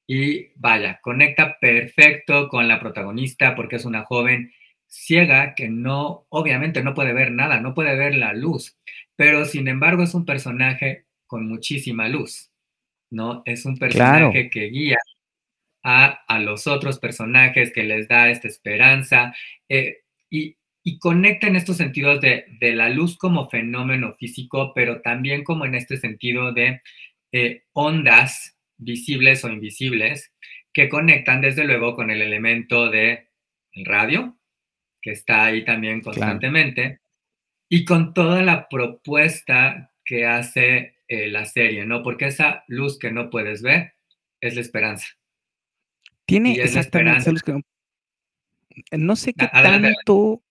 Y 0.06 0.52
vaya, 0.56 1.00
conecta 1.02 1.58
perfecto 1.60 2.48
con 2.48 2.68
la 2.68 2.80
protagonista 2.80 3.54
porque 3.54 3.76
es 3.76 3.84
una 3.84 4.04
joven 4.04 4.52
ciega 4.86 5.54
que 5.54 5.68
no, 5.68 6.26
obviamente 6.30 6.82
no 6.82 6.94
puede 6.94 7.12
ver 7.12 7.30
nada, 7.30 7.60
no 7.60 7.74
puede 7.74 7.94
ver 7.96 8.14
la 8.14 8.32
luz, 8.32 8.78
pero 9.16 9.44
sin 9.44 9.68
embargo 9.68 10.02
es 10.02 10.14
un 10.14 10.24
personaje 10.24 11.04
con 11.26 11.46
muchísima 11.46 12.08
luz, 12.08 12.50
¿no? 13.10 13.42
Es 13.44 13.66
un 13.66 13.76
personaje 13.76 14.30
claro. 14.30 14.48
que 14.50 14.64
guía 14.70 14.96
a, 15.82 16.20
a, 16.26 16.38
los 16.40 16.66
otros 16.66 16.98
personajes, 16.98 17.72
que 17.72 17.84
les 17.84 18.08
da 18.08 18.30
esta 18.30 18.48
esperanza 18.48 19.34
eh, 19.68 19.98
y, 20.30 20.56
y, 20.82 20.98
conecta 20.98 21.46
en 21.46 21.56
estos 21.56 21.76
sentidos 21.76 22.20
de, 22.20 22.44
de, 22.60 22.74
la 22.74 22.88
luz 22.90 23.16
como 23.16 23.48
fenómeno 23.48 24.14
físico, 24.14 24.72
pero 24.74 25.00
también 25.00 25.44
como 25.44 25.64
en 25.64 25.74
este 25.74 25.96
sentido 25.96 26.52
de 26.52 26.82
eh, 27.32 27.64
ondas 27.72 28.56
visibles 28.78 29.44
o 29.44 29.50
invisibles 29.50 30.32
que 30.72 30.88
conectan 30.88 31.40
desde 31.40 31.64
luego 31.64 31.94
con 31.94 32.10
el 32.10 32.22
elemento 32.22 32.90
de 32.90 33.28
el 33.72 33.84
radio, 33.84 34.38
que 35.02 35.10
está 35.12 35.44
ahí 35.44 35.64
también 35.64 36.00
constantemente, 36.00 36.82
claro. 36.82 37.00
y 37.68 37.84
con 37.84 38.14
toda 38.14 38.42
la 38.42 38.68
propuesta 38.68 39.92
que 40.04 40.26
hace 40.26 40.96
eh, 41.06 41.28
la 41.28 41.44
serie, 41.44 41.84
¿no? 41.84 42.02
Porque 42.02 42.26
esa 42.26 42.64
luz 42.66 42.98
que 42.98 43.10
no 43.10 43.30
puedes 43.30 43.62
ver 43.62 43.94
es 44.40 44.54
la 44.54 44.60
esperanza. 44.60 45.06
Tiene 46.28 46.52
exactamente 46.52 47.32
no... 48.92 49.16
Sé 49.16 49.32
qué 49.32 49.48
tanto 49.48 50.42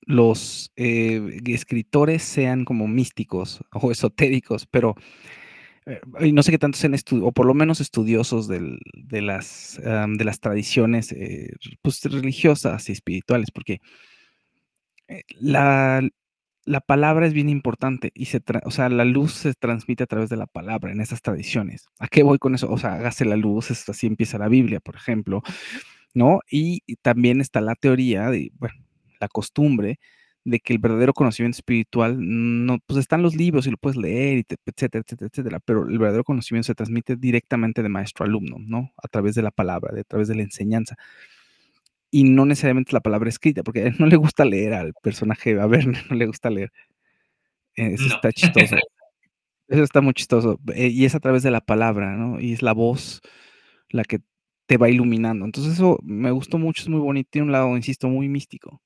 los 0.00 0.72
eh, 0.76 1.40
escritores 1.44 2.22
sean 2.22 2.64
como 2.64 2.88
místicos 2.88 3.60
o 3.74 3.90
esotéricos, 3.92 4.64
pero 4.64 4.94
eh, 5.84 6.00
no 6.32 6.42
sé 6.42 6.52
qué 6.52 6.58
tanto 6.58 6.78
sean 6.78 6.94
o 7.22 7.32
por 7.32 7.44
lo 7.44 7.52
menos 7.52 7.82
estudiosos 7.82 8.48
del, 8.48 8.78
de, 8.94 9.20
las, 9.20 9.78
um, 9.84 10.14
de 10.16 10.24
las 10.24 10.40
tradiciones 10.40 11.12
eh, 11.12 11.52
pues, 11.82 12.02
religiosas 12.04 12.88
y 12.88 12.92
espirituales, 12.92 13.50
porque 13.50 13.80
la, 15.38 16.00
la 16.68 16.80
palabra 16.80 17.26
es 17.26 17.32
bien 17.32 17.48
importante 17.48 18.12
y 18.14 18.26
se, 18.26 18.42
o 18.64 18.70
sea, 18.70 18.90
la 18.90 19.06
luz 19.06 19.32
se 19.32 19.54
transmite 19.54 20.04
a 20.04 20.06
través 20.06 20.28
de 20.28 20.36
la 20.36 20.46
palabra 20.46 20.92
en 20.92 21.00
esas 21.00 21.22
tradiciones. 21.22 21.88
¿A 21.98 22.08
qué 22.08 22.22
voy 22.22 22.38
con 22.38 22.54
eso? 22.54 22.70
O 22.70 22.76
sea, 22.76 22.94
hágase 22.94 23.24
la 23.24 23.36
luz, 23.36 23.70
así 23.70 24.06
empieza 24.06 24.36
la 24.36 24.48
Biblia, 24.48 24.78
por 24.80 24.94
ejemplo, 24.94 25.42
¿no? 26.14 26.40
Y, 26.50 26.82
también 27.02 27.40
está 27.40 27.62
la 27.62 27.74
teoría 27.74 28.30
de, 28.30 28.52
bueno, 28.58 28.74
la 29.18 29.28
costumbre 29.28 29.98
de 30.44 30.60
que 30.60 30.74
el 30.74 30.78
verdadero 30.78 31.14
conocimiento 31.14 31.56
espiritual 31.56 32.16
no, 32.20 32.78
pues 32.86 32.98
están 33.00 33.22
los 33.22 33.34
libros 33.34 33.66
y 33.66 33.70
lo 33.70 33.78
puedes 33.78 33.96
leer, 33.96 34.44
etcétera, 34.48 35.02
etcétera, 35.06 35.30
etcétera, 35.32 35.60
pero 35.60 35.88
el 35.88 35.98
verdadero 35.98 36.24
conocimiento 36.24 36.66
se 36.66 36.74
transmite 36.74 37.16
directamente 37.16 37.82
de 37.82 37.88
maestro 37.88 38.24
a 38.24 38.28
alumno, 38.28 38.56
¿no? 38.60 38.92
A 39.02 39.08
través 39.08 39.34
de 39.34 39.42
la 39.42 39.50
palabra, 39.50 39.94
de, 39.94 40.02
a 40.02 40.04
través 40.04 40.28
de 40.28 40.34
la 40.34 40.42
enseñanza. 40.42 40.96
Y 42.10 42.24
no 42.24 42.46
necesariamente 42.46 42.92
la 42.92 43.00
palabra 43.00 43.28
escrita, 43.28 43.62
porque 43.62 43.92
no 43.98 44.06
le 44.06 44.16
gusta 44.16 44.44
leer 44.44 44.74
al 44.74 44.94
personaje, 45.02 45.58
a 45.60 45.66
ver, 45.66 45.86
no 46.10 46.16
le 46.16 46.26
gusta 46.26 46.50
leer. 46.50 46.72
Eso 47.74 48.08
no. 48.08 48.14
está 48.14 48.32
chistoso. 48.32 48.76
Eso 49.68 49.82
está 49.82 50.00
muy 50.00 50.14
chistoso. 50.14 50.58
Eh, 50.74 50.88
y 50.88 51.04
es 51.04 51.14
a 51.14 51.20
través 51.20 51.42
de 51.42 51.50
la 51.50 51.60
palabra, 51.60 52.16
¿no? 52.16 52.40
Y 52.40 52.52
es 52.52 52.62
la 52.62 52.72
voz 52.72 53.20
la 53.90 54.04
que 54.04 54.20
te 54.66 54.76
va 54.76 54.88
iluminando. 54.88 55.44
Entonces 55.44 55.74
eso 55.74 55.98
me 56.02 56.30
gustó 56.30 56.58
mucho, 56.58 56.82
es 56.82 56.88
muy 56.88 57.00
bonito, 57.00 57.30
tiene 57.30 57.46
un 57.46 57.52
lado, 57.52 57.76
insisto, 57.76 58.08
muy 58.08 58.28
místico. 58.28 58.82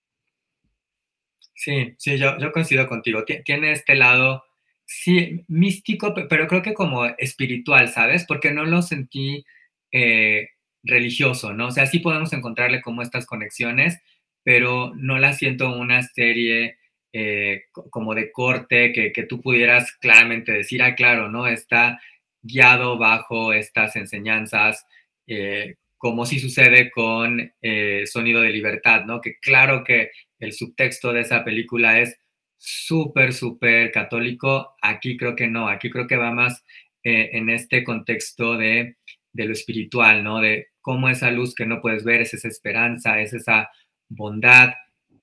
Sí, 1.55 1.95
sí, 1.99 2.19
yo, 2.19 2.39
yo 2.39 2.53
coincido 2.53 2.89
contigo. 2.89 3.25
Tiene 3.45 3.73
este 3.73 3.95
lado, 3.95 4.45
sí, 4.85 5.45
místico, 5.49 6.15
pero 6.29 6.47
creo 6.47 6.63
que 6.63 6.75
como 6.75 7.05
espiritual, 7.19 7.89
¿sabes? 7.89 8.25
Porque 8.27 8.53
no 8.53 8.65
lo 8.65 8.83
sentí 8.83 9.45
eh, 9.93 10.49
religioso, 10.83 11.53
¿no? 11.53 11.69
O 11.69 11.71
sea, 11.71 11.87
sí 11.87 12.01
podemos 12.01 12.33
encontrarle 12.33 12.81
como 12.81 13.03
estas 13.03 13.27
conexiones, 13.27 14.01
pero 14.43 14.93
no 14.97 15.19
la 15.19 15.33
siento 15.33 15.77
una 15.77 16.03
serie 16.03 16.79
eh, 17.13 17.65
como 17.91 18.15
de 18.15 18.33
corte 18.33 18.93
que, 18.93 19.13
que, 19.13 19.25
tú 19.25 19.41
pudieras 19.43 19.93
claramente 20.01 20.53
decir, 20.53 20.83
ah, 20.83 20.95
claro, 20.95 21.29
¿no? 21.29 21.47
Está 21.47 22.01
guiado 22.41 22.99
bajo 22.99 23.53
estas 23.53 23.97
enseñanzas, 23.97 24.87
eh, 25.27 25.77
como 25.99 26.25
si 26.27 26.41
sucede 26.41 26.91
con 26.91 27.53
eh, 27.61 28.05
Sonido 28.07 28.41
de 28.41 28.51
Libertad, 28.51 29.05
¿no? 29.05 29.21
Que 29.21 29.37
claro 29.39 29.85
que 29.85 30.11
el 30.41 30.53
subtexto 30.55 31.13
de 31.13 31.21
esa 31.21 31.45
película 31.45 32.01
es 32.01 32.19
súper, 32.57 33.33
súper 33.35 33.93
católico. 33.93 34.75
Aquí 34.81 35.17
creo 35.19 35.37
que 35.37 35.49
no, 35.49 35.69
aquí 35.69 35.91
creo 35.91 36.07
que 36.07 36.17
va 36.17 36.33
más 36.33 36.65
en 37.05 37.51
este 37.51 37.83
contexto 37.83 38.57
de, 38.57 38.97
de, 39.33 39.45
lo 39.45 39.53
espiritual, 39.53 40.23
¿no? 40.23 40.41
De 40.41 40.72
cómo 40.83 41.09
esa 41.09 41.31
luz 41.31 41.55
que 41.55 41.67
no 41.67 41.81
puedes 41.81 42.05
ver 42.05 42.21
es 42.21 42.35
esa 42.35 42.49
esperanza, 42.49 43.21
es 43.21 43.33
esa 43.33 43.71
bondad 44.09 44.75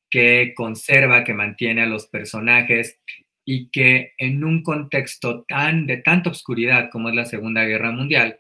que 0.09 0.53
conserva, 0.55 1.23
que 1.23 1.33
mantiene 1.33 1.83
a 1.83 1.85
los 1.85 2.07
personajes 2.07 2.99
y 3.45 3.69
que 3.69 4.13
en 4.17 4.43
un 4.43 4.63
contexto 4.63 5.43
tan 5.47 5.85
de 5.85 5.97
tanta 5.97 6.31
oscuridad 6.31 6.89
como 6.91 7.09
es 7.09 7.15
la 7.15 7.25
Segunda 7.25 7.63
Guerra 7.65 7.91
Mundial, 7.91 8.39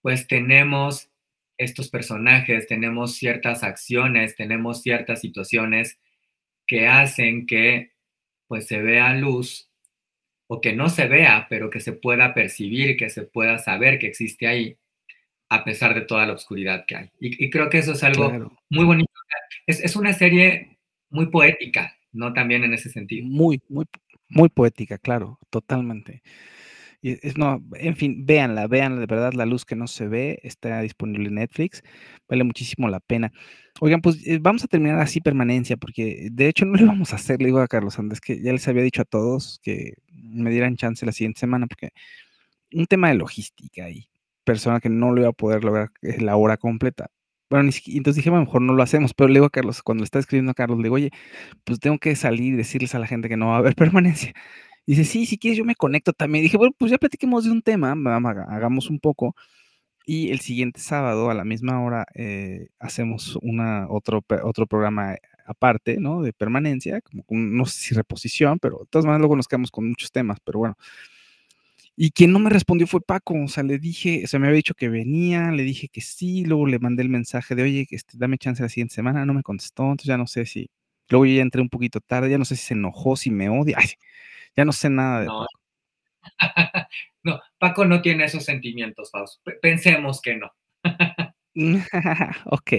pues 0.00 0.26
tenemos 0.26 1.10
estos 1.58 1.88
personajes, 1.88 2.66
tenemos 2.66 3.16
ciertas 3.16 3.62
acciones, 3.62 4.36
tenemos 4.36 4.82
ciertas 4.82 5.20
situaciones 5.20 5.98
que 6.66 6.88
hacen 6.88 7.46
que 7.46 7.92
pues 8.46 8.66
se 8.66 8.80
vea 8.82 9.14
luz 9.14 9.70
o 10.46 10.60
que 10.60 10.74
no 10.74 10.88
se 10.88 11.08
vea, 11.08 11.46
pero 11.48 11.70
que 11.70 11.80
se 11.80 11.92
pueda 11.92 12.34
percibir, 12.34 12.96
que 12.96 13.10
se 13.10 13.22
pueda 13.22 13.58
saber 13.58 13.98
que 13.98 14.06
existe 14.08 14.46
ahí, 14.46 14.76
a 15.48 15.64
pesar 15.64 15.94
de 15.94 16.02
toda 16.02 16.26
la 16.26 16.32
oscuridad 16.32 16.84
que 16.86 16.96
hay. 16.96 17.10
Y, 17.20 17.44
y 17.44 17.50
creo 17.50 17.68
que 17.68 17.78
eso 17.78 17.92
es 17.92 18.02
algo 18.02 18.28
claro. 18.28 18.56
muy 18.70 18.84
bonito. 18.84 19.10
Es, 19.66 19.80
es, 19.80 19.96
una 19.96 20.12
serie 20.12 20.78
muy 21.10 21.26
poética, 21.26 21.96
¿no? 22.12 22.32
También 22.32 22.64
en 22.64 22.74
ese 22.74 22.90
sentido. 22.90 23.26
Muy, 23.26 23.60
muy, 23.68 23.86
muy 24.28 24.48
poética, 24.48 24.98
claro, 24.98 25.38
totalmente. 25.50 26.22
Y 27.00 27.18
es, 27.26 27.36
no, 27.36 27.62
en 27.74 27.96
fin, 27.96 28.24
véanla, 28.24 28.66
véanla, 28.66 29.00
de 29.00 29.06
verdad, 29.06 29.34
La 29.34 29.44
Luz 29.44 29.64
que 29.64 29.76
no 29.76 29.86
se 29.86 30.08
ve 30.08 30.40
está 30.42 30.80
disponible 30.80 31.28
en 31.28 31.34
Netflix, 31.34 31.82
vale 32.28 32.44
muchísimo 32.44 32.88
la 32.88 33.00
pena. 33.00 33.30
Oigan, 33.80 34.00
pues 34.00 34.26
eh, 34.26 34.38
vamos 34.40 34.64
a 34.64 34.68
terminar 34.68 34.98
así 34.98 35.20
permanencia, 35.20 35.76
porque 35.76 36.28
de 36.32 36.48
hecho 36.48 36.64
no 36.64 36.78
lo 36.78 36.86
vamos 36.86 37.12
a 37.12 37.16
hacer, 37.16 37.40
le 37.40 37.46
digo 37.46 37.60
a 37.60 37.68
Carlos 37.68 37.98
Andrés, 37.98 38.20
que 38.20 38.40
ya 38.40 38.52
les 38.52 38.66
había 38.68 38.82
dicho 38.82 39.02
a 39.02 39.04
todos 39.04 39.60
que 39.62 39.94
me 40.12 40.50
dieran 40.50 40.76
chance 40.76 41.04
la 41.04 41.12
siguiente 41.12 41.40
semana, 41.40 41.66
porque 41.66 41.90
un 42.72 42.86
tema 42.86 43.08
de 43.08 43.16
logística 43.16 43.90
y 43.90 44.08
persona 44.44 44.80
que 44.80 44.88
no 44.88 45.12
lo 45.12 45.20
iba 45.22 45.30
a 45.30 45.32
poder 45.32 45.64
lograr 45.64 45.90
la 46.02 46.36
hora 46.36 46.56
completa. 46.56 47.10
Bueno, 47.50 47.70
entonces 47.86 48.16
dije, 48.16 48.30
a 48.30 48.32
lo 48.32 48.40
mejor 48.40 48.62
no 48.62 48.72
lo 48.72 48.82
hacemos, 48.82 49.14
pero 49.14 49.28
le 49.28 49.34
digo 49.34 49.46
a 49.46 49.50
Carlos, 49.50 49.82
cuando 49.82 50.02
le 50.02 50.06
está 50.06 50.18
escribiendo 50.18 50.52
a 50.52 50.54
Carlos, 50.54 50.78
le 50.78 50.84
digo, 50.84 50.96
oye, 50.96 51.10
pues 51.64 51.78
tengo 51.78 51.98
que 51.98 52.16
salir 52.16 52.54
y 52.54 52.56
decirles 52.56 52.94
a 52.94 52.98
la 52.98 53.06
gente 53.06 53.28
que 53.28 53.36
no 53.36 53.48
va 53.48 53.56
a 53.56 53.58
haber 53.58 53.74
permanencia. 53.76 54.32
Dice, 54.86 55.04
sí, 55.04 55.26
si 55.26 55.38
quieres 55.38 55.58
yo 55.58 55.64
me 55.64 55.74
conecto 55.76 56.12
también. 56.12 56.42
Dije, 56.44 56.56
bueno, 56.56 56.74
pues 56.78 56.90
ya 56.90 56.98
platiquemos 56.98 57.44
de 57.44 57.50
un 57.52 57.62
tema, 57.62 57.92
hagamos 58.48 58.90
un 58.90 59.00
poco. 59.00 59.34
Y 60.06 60.30
el 60.30 60.40
siguiente 60.40 60.80
sábado, 60.80 61.30
a 61.30 61.34
la 61.34 61.44
misma 61.44 61.82
hora, 61.82 62.06
eh, 62.14 62.68
hacemos 62.78 63.38
una, 63.42 63.86
otro, 63.88 64.24
otro 64.42 64.66
programa 64.66 65.16
aparte, 65.46 65.98
¿no? 65.98 66.22
De 66.22 66.32
permanencia, 66.32 67.00
como 67.02 67.24
no 67.30 67.66
sé 67.66 67.78
si 67.78 67.94
reposición, 67.94 68.58
pero 68.58 68.80
de 68.80 68.86
todas 68.90 69.06
maneras 69.06 69.20
luego 69.20 69.36
nos 69.36 69.48
quedamos 69.48 69.70
con 69.70 69.88
muchos 69.88 70.12
temas, 70.12 70.38
pero 70.44 70.58
bueno. 70.60 70.76
Y 71.96 72.10
quien 72.10 72.32
no 72.32 72.40
me 72.40 72.50
respondió 72.50 72.86
fue 72.88 73.00
Paco, 73.00 73.34
o 73.34 73.48
sea, 73.48 73.62
le 73.62 73.78
dije, 73.78 74.22
o 74.24 74.26
sea, 74.26 74.40
me 74.40 74.48
había 74.48 74.56
dicho 74.56 74.74
que 74.74 74.88
venía, 74.88 75.52
le 75.52 75.62
dije 75.62 75.88
que 75.88 76.00
sí, 76.00 76.44
luego 76.44 76.66
le 76.66 76.80
mandé 76.80 77.02
el 77.02 77.08
mensaje 77.08 77.54
de, 77.54 77.62
oye, 77.62 77.86
este, 77.90 78.18
dame 78.18 78.36
chance 78.36 78.62
la 78.62 78.68
siguiente 78.68 78.94
semana, 78.94 79.24
no 79.24 79.32
me 79.32 79.44
contestó, 79.44 79.84
entonces 79.84 80.06
ya 80.06 80.18
no 80.18 80.26
sé 80.26 80.44
si, 80.44 80.68
luego 81.08 81.26
yo 81.26 81.36
ya 81.36 81.42
entré 81.42 81.62
un 81.62 81.68
poquito 81.68 82.00
tarde, 82.00 82.30
ya 82.30 82.38
no 82.38 82.44
sé 82.44 82.56
si 82.56 82.64
se 82.64 82.74
enojó, 82.74 83.14
si 83.14 83.30
me 83.30 83.48
odia, 83.48 83.78
ya 84.56 84.64
no 84.64 84.72
sé 84.72 84.90
nada 84.90 85.20
de 85.20 85.26
Paco. 85.26 85.46
no, 87.22 87.40
Paco 87.58 87.84
no 87.84 88.02
tiene 88.02 88.24
esos 88.24 88.44
sentimientos, 88.44 89.10
Fausto. 89.12 89.40
Pensemos 89.62 90.20
que 90.20 90.36
no. 90.36 90.50
ok. 92.46 92.72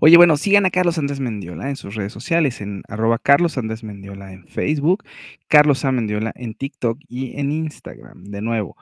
Oye, 0.00 0.16
bueno, 0.16 0.36
sigan 0.36 0.66
a 0.66 0.70
Carlos 0.70 0.98
Andrés 0.98 1.20
Mendiola 1.20 1.68
en 1.68 1.76
sus 1.76 1.94
redes 1.94 2.12
sociales, 2.12 2.60
en 2.60 2.82
arroba 2.88 3.18
Carlos 3.18 3.58
Andrés 3.58 3.84
Mendiola 3.84 4.32
en 4.32 4.46
Facebook, 4.48 5.04
Carlos 5.48 5.84
A. 5.84 5.92
Mendiola 5.92 6.32
en 6.34 6.54
TikTok 6.54 6.98
y 7.08 7.38
en 7.38 7.52
Instagram. 7.52 8.24
De 8.24 8.40
nuevo, 8.40 8.76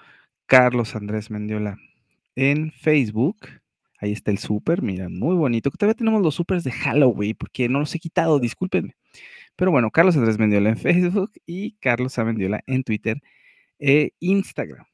Carlos 0.46 0.94
Andrés 0.94 1.30
Mendiola 1.30 1.78
en 2.36 2.72
Facebook. 2.72 3.48
Ahí 3.98 4.12
está 4.12 4.30
el 4.30 4.38
súper, 4.38 4.82
mira, 4.82 5.08
muy 5.08 5.34
bonito. 5.36 5.70
Todavía 5.70 5.94
tenemos 5.94 6.22
los 6.22 6.34
supers 6.34 6.64
de 6.64 6.72
Halloween, 6.72 7.36
porque 7.38 7.68
no 7.68 7.80
los 7.80 7.94
he 7.94 7.98
quitado, 7.98 8.38
discúlpenme. 8.40 8.96
Pero 9.56 9.70
bueno, 9.70 9.90
Carlos 9.90 10.16
Andrés 10.16 10.38
Mendiola 10.38 10.70
en 10.70 10.76
Facebook 10.78 11.32
y 11.46 11.72
Carlos 11.80 12.18
A. 12.18 12.24
Mendiola 12.24 12.62
en 12.66 12.84
Twitter 12.84 13.20
e 13.78 14.12
Instagram. 14.20 14.86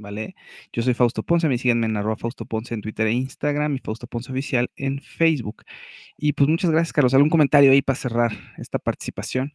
¿Vale? 0.00 0.34
Yo 0.72 0.82
soy 0.82 0.94
Fausto 0.94 1.22
Ponce, 1.22 1.48
me 1.48 1.58
siguen 1.58 1.84
en 1.84 1.96
arroba 1.96 2.16
Fausto 2.16 2.44
Ponce 2.46 2.74
en 2.74 2.80
Twitter 2.80 3.06
e 3.06 3.12
Instagram 3.12 3.76
y 3.76 3.78
Fausto 3.78 4.06
Ponce 4.06 4.32
Oficial 4.32 4.70
en 4.76 5.00
Facebook. 5.00 5.64
Y 6.16 6.32
pues 6.32 6.48
muchas 6.48 6.70
gracias, 6.70 6.92
Carlos. 6.92 7.14
¿Algún 7.14 7.30
comentario 7.30 7.70
ahí 7.70 7.82
para 7.82 7.96
cerrar 7.96 8.32
esta 8.58 8.78
participación? 8.78 9.54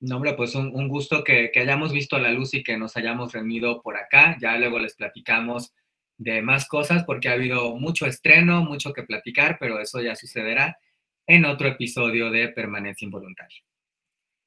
No, 0.00 0.16
hombre, 0.16 0.34
pues 0.34 0.54
un, 0.54 0.88
gusto 0.88 1.24
que, 1.24 1.50
hayamos 1.56 1.92
visto 1.92 2.18
la 2.18 2.30
luz 2.30 2.52
y 2.52 2.62
que 2.62 2.76
nos 2.76 2.96
hayamos 2.96 3.32
reunido 3.32 3.80
por 3.82 3.96
acá. 3.96 4.36
Ya 4.40 4.56
luego 4.58 4.78
les 4.78 4.94
platicamos 4.94 5.72
de 6.18 6.42
más 6.42 6.68
cosas 6.68 7.04
porque 7.04 7.28
ha 7.28 7.32
habido 7.32 7.76
mucho 7.76 8.06
estreno, 8.06 8.62
mucho 8.62 8.92
que 8.92 9.04
platicar, 9.04 9.56
pero 9.58 9.80
eso 9.80 10.00
ya 10.02 10.14
sucederá 10.14 10.78
en 11.26 11.44
otro 11.44 11.68
episodio 11.68 12.30
de 12.30 12.48
Permanencia 12.48 13.06
Involuntaria. 13.06 13.58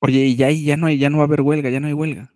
Oye, 0.02 0.26
y 0.26 0.36
ya, 0.36 0.50
ya, 0.50 0.78
no, 0.78 0.88
hay, 0.88 0.98
ya 0.98 1.10
no 1.10 1.18
va 1.18 1.24
a 1.24 1.28
haber 1.28 1.42
huelga, 1.42 1.70
ya 1.70 1.80
no 1.80 1.88
hay 1.88 1.94
huelga 1.94 2.32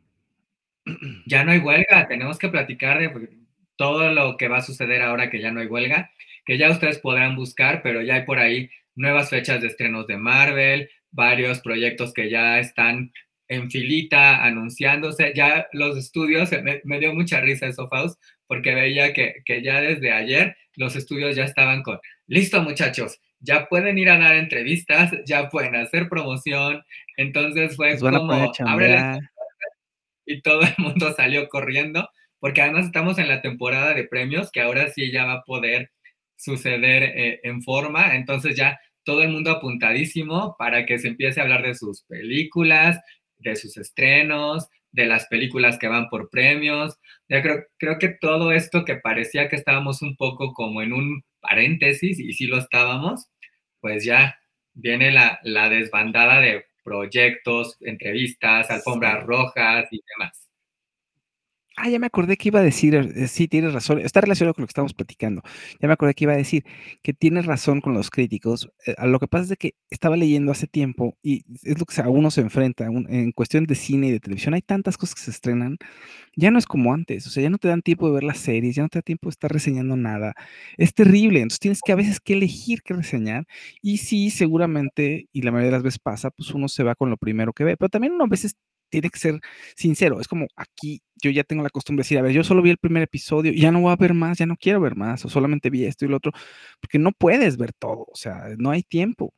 ya 1.26 1.44
no 1.44 1.52
hay 1.52 1.60
huelga, 1.60 2.08
tenemos 2.08 2.38
que 2.38 2.50
platicar 2.50 3.00
de 3.00 3.30
todo 3.76 4.14
lo 4.14 4.38
que 4.38 4.48
va 4.48 4.58
a 4.58 4.62
suceder 4.62 5.02
ahora 5.02 5.30
que 5.30 5.42
ya 5.42 5.52
no 5.52 5.62
hay 5.62 5.68
huelga, 5.68 6.12
que 6.46 6.58
ya 6.58 6.70
ustedes 6.70 7.00
podrán 7.00 7.36
buscar, 7.36 7.82
pero 7.82 8.02
ya 8.02 8.16
hay 8.16 8.24
por 8.24 8.40
ahí 8.40 8.70
nuevas 8.96 9.30
fechas 9.30 9.62
de 9.62 9.68
estrenos 9.68 10.08
de 10.08 10.18
Marvel, 10.18 10.90
varios 11.12 11.60
proyectos 11.62 12.14
que 12.14 12.30
ya 12.30 12.60
están 12.60 13.12
en 13.48 13.70
filita 13.70 14.44
anunciándose, 14.44 15.34
ya 15.36 15.68
los 15.74 15.98
estudios, 15.98 16.50
me, 16.84 17.00
dio 17.00 17.14
mucha 17.14 17.40
risa 17.42 17.68
eso, 17.68 17.88
Faust, 17.88 18.20
porque 18.48 18.74
veía 18.74 19.14
que, 19.14 19.42
que 19.46 19.62
ya 19.62 19.82
desde 19.82 20.12
ayer 20.12 20.56
los 20.76 20.96
estudios 20.96 21.36
ya 21.36 21.44
estaban 21.44 21.84
con, 21.84 22.00
listo 22.28 22.62
muchachos, 22.62 23.20
ya 23.40 23.68
pueden 23.68 23.98
ir 23.98 24.10
a 24.10 24.18
dar 24.18 24.36
entrevistas, 24.36 25.12
ya 25.26 25.50
pueden 25.50 25.76
hacer 25.76 26.08
promoción, 26.08 26.82
entonces 27.18 27.76
fue 27.76 28.00
como, 28.00 28.52
abre 28.66 29.20
y 30.26 30.42
todo 30.42 30.62
el 30.62 30.74
mundo 30.78 31.14
salió 31.14 31.48
corriendo, 31.50 32.10
porque 32.40 32.62
además 32.62 32.86
estamos 32.86 33.18
en 33.20 33.28
la 33.28 33.42
temporada 33.42 33.94
de 33.94 34.06
premios, 34.06 34.52
que 34.52 34.62
ahora 34.62 34.90
sí 34.90 35.12
ya 35.12 35.26
va 35.26 35.34
a 35.34 35.44
poder 35.44 35.92
suceder 36.36 37.04
eh, 37.04 37.40
en 37.44 37.62
forma, 37.62 38.16
entonces 38.16 38.56
ya 38.56 38.80
todo 39.04 39.22
el 39.22 39.30
mundo 39.30 39.52
apuntadísimo 39.52 40.56
para 40.58 40.86
que 40.86 41.00
se 41.00 41.10
empiece 41.10 41.40
a 41.40 41.44
hablar 41.44 41.64
de 41.64 41.76
sus 41.76 42.04
películas, 42.04 43.00
de 43.38 43.56
sus 43.56 43.78
estrenos, 43.78 44.68
de 44.92 45.06
las 45.06 45.28
películas 45.28 45.78
que 45.78 45.88
van 45.88 46.08
por 46.10 46.30
premios. 46.30 46.98
Ya 47.28 47.42
creo, 47.42 47.66
creo 47.78 48.00
que 48.00 48.10
todo 48.10 48.52
esto 48.52 48.86
que 48.86 48.96
parecía 48.96 49.50
que 49.50 49.56
estábamos 49.56 50.02
un 50.02 50.16
poco 50.16 50.54
como 50.54 50.82
en 50.82 50.94
un 50.94 51.24
paréntesis, 51.42 52.20
y 52.20 52.34
sí 52.34 52.48
lo 52.48 52.58
estábamos, 52.58 53.28
pues 53.82 54.06
ya 54.06 54.38
viene 54.74 55.12
la, 55.12 55.40
la 55.44 55.70
desbandada 55.70 56.40
de 56.40 56.66
proyectos, 56.84 57.78
entrevistas, 57.82 58.70
alfombras 58.70 59.26
rojas 59.26 59.88
y 59.92 60.02
demás. 60.18 60.53
Ah, 61.76 61.90
ya 61.90 61.98
me 61.98 62.06
acordé 62.06 62.38
que 62.38 62.50
iba 62.50 62.60
a 62.60 62.64
decir, 62.64 62.94
eh, 62.94 63.28
sí, 63.28 63.48
tienes 63.48 63.74
razón, 63.74 63.98
está 64.00 64.22
relacionado 64.22 64.54
con 64.54 64.62
lo 64.62 64.68
que 64.68 64.72
estamos 64.72 64.94
platicando. 64.94 65.42
Ya 65.82 65.88
me 65.88 65.94
acordé 65.96 66.14
que 66.14 66.26
iba 66.26 66.34
a 66.34 66.38
decir 66.38 66.64
que 67.02 67.14
tienes 67.14 67.48
razón 67.48 67.82
con 67.82 67.94
los 67.96 68.12
críticos. 68.12 68.70
Eh, 68.86 68.94
lo 69.08 69.18
que 69.20 69.28
pasa 69.28 69.54
es 69.54 69.58
que 69.58 69.74
estaba 69.90 70.16
leyendo 70.16 70.52
hace 70.52 70.68
tiempo 70.68 71.18
y 71.24 71.44
es 71.64 71.80
lo 71.80 71.86
que 71.86 72.00
a 72.02 72.10
uno 72.10 72.30
se 72.30 72.42
enfrenta 72.42 72.86
en 72.86 73.32
cuestión 73.32 73.66
de 73.66 73.74
cine 73.74 74.08
y 74.08 74.12
de 74.12 74.20
televisión. 74.20 74.54
Hay 74.54 74.62
tantas 74.62 74.98
cosas 74.98 75.16
que 75.16 75.22
se 75.22 75.32
estrenan, 75.32 75.78
ya 76.36 76.52
no 76.52 76.60
es 76.60 76.66
como 76.68 76.94
antes, 76.94 77.28
o 77.28 77.30
sea, 77.32 77.44
ya 77.44 77.50
no 77.50 77.58
te 77.60 77.68
dan 77.70 77.82
tiempo 77.82 78.08
de 78.08 78.14
ver 78.16 78.24
las 78.24 78.40
series, 78.40 78.76
ya 78.76 78.84
no 78.84 78.90
te 78.90 79.00
da 79.00 79.04
tiempo 79.04 79.30
de 79.30 79.32
estar 79.32 79.52
reseñando 79.52 79.96
nada. 79.98 80.34
Es 80.78 80.94
terrible, 80.94 81.40
entonces 81.42 81.60
tienes 81.60 81.82
que 81.84 81.92
a 81.92 81.96
veces 81.96 82.20
que 82.20 82.34
elegir 82.34 82.84
qué 82.84 82.94
reseñar 82.96 83.46
y 83.82 83.98
sí, 83.98 84.30
seguramente, 84.32 85.28
y 85.34 85.42
la 85.44 85.52
mayoría 85.52 85.68
de 85.72 85.78
las 85.78 85.84
veces 85.84 86.00
pasa, 86.00 86.32
pues 86.32 86.52
uno 86.52 86.68
se 86.70 86.84
va 86.84 86.96
con 86.96 87.10
lo 87.10 87.18
primero 87.18 87.54
que 87.54 87.64
ve, 87.64 87.78
pero 87.78 87.90
también 87.90 88.14
uno 88.14 88.26
a 88.26 88.28
veces 88.28 88.56
tiene 88.94 89.10
que 89.10 89.20
ser 89.20 89.40
sincero. 89.76 90.20
Es 90.22 90.28
como 90.28 90.48
aquí 90.56 91.02
yo 91.16 91.32
ya 91.32 91.44
tengo 91.44 91.64
la 91.64 91.70
costumbre 91.70 92.02
de 92.02 92.06
decir, 92.06 92.18
a 92.20 92.22
ver, 92.22 92.32
yo 92.32 92.44
solo 92.44 92.62
vi 92.62 92.70
el 92.70 92.78
primer 92.78 93.04
episodio 93.04 93.52
ya 93.54 93.72
no 93.72 93.82
voy 93.82 93.92
a 93.92 93.96
ver 93.96 94.14
más, 94.14 94.38
ya 94.38 94.46
no 94.46 94.56
quiero 94.56 94.80
ver 94.82 94.96
más, 94.96 95.26
o 95.26 95.30
solamente 95.30 95.70
vi 95.70 95.86
esto 95.86 96.06
y 96.06 96.10
lo 96.10 96.18
otro, 96.18 96.32
porque 96.80 97.00
no 97.00 97.12
puedes 97.12 97.58
ver 97.58 97.74
todo, 97.74 98.06
o 98.12 98.16
sea, 98.16 98.50
no 98.58 98.70
hay 98.72 98.84
tiempo. 98.84 99.34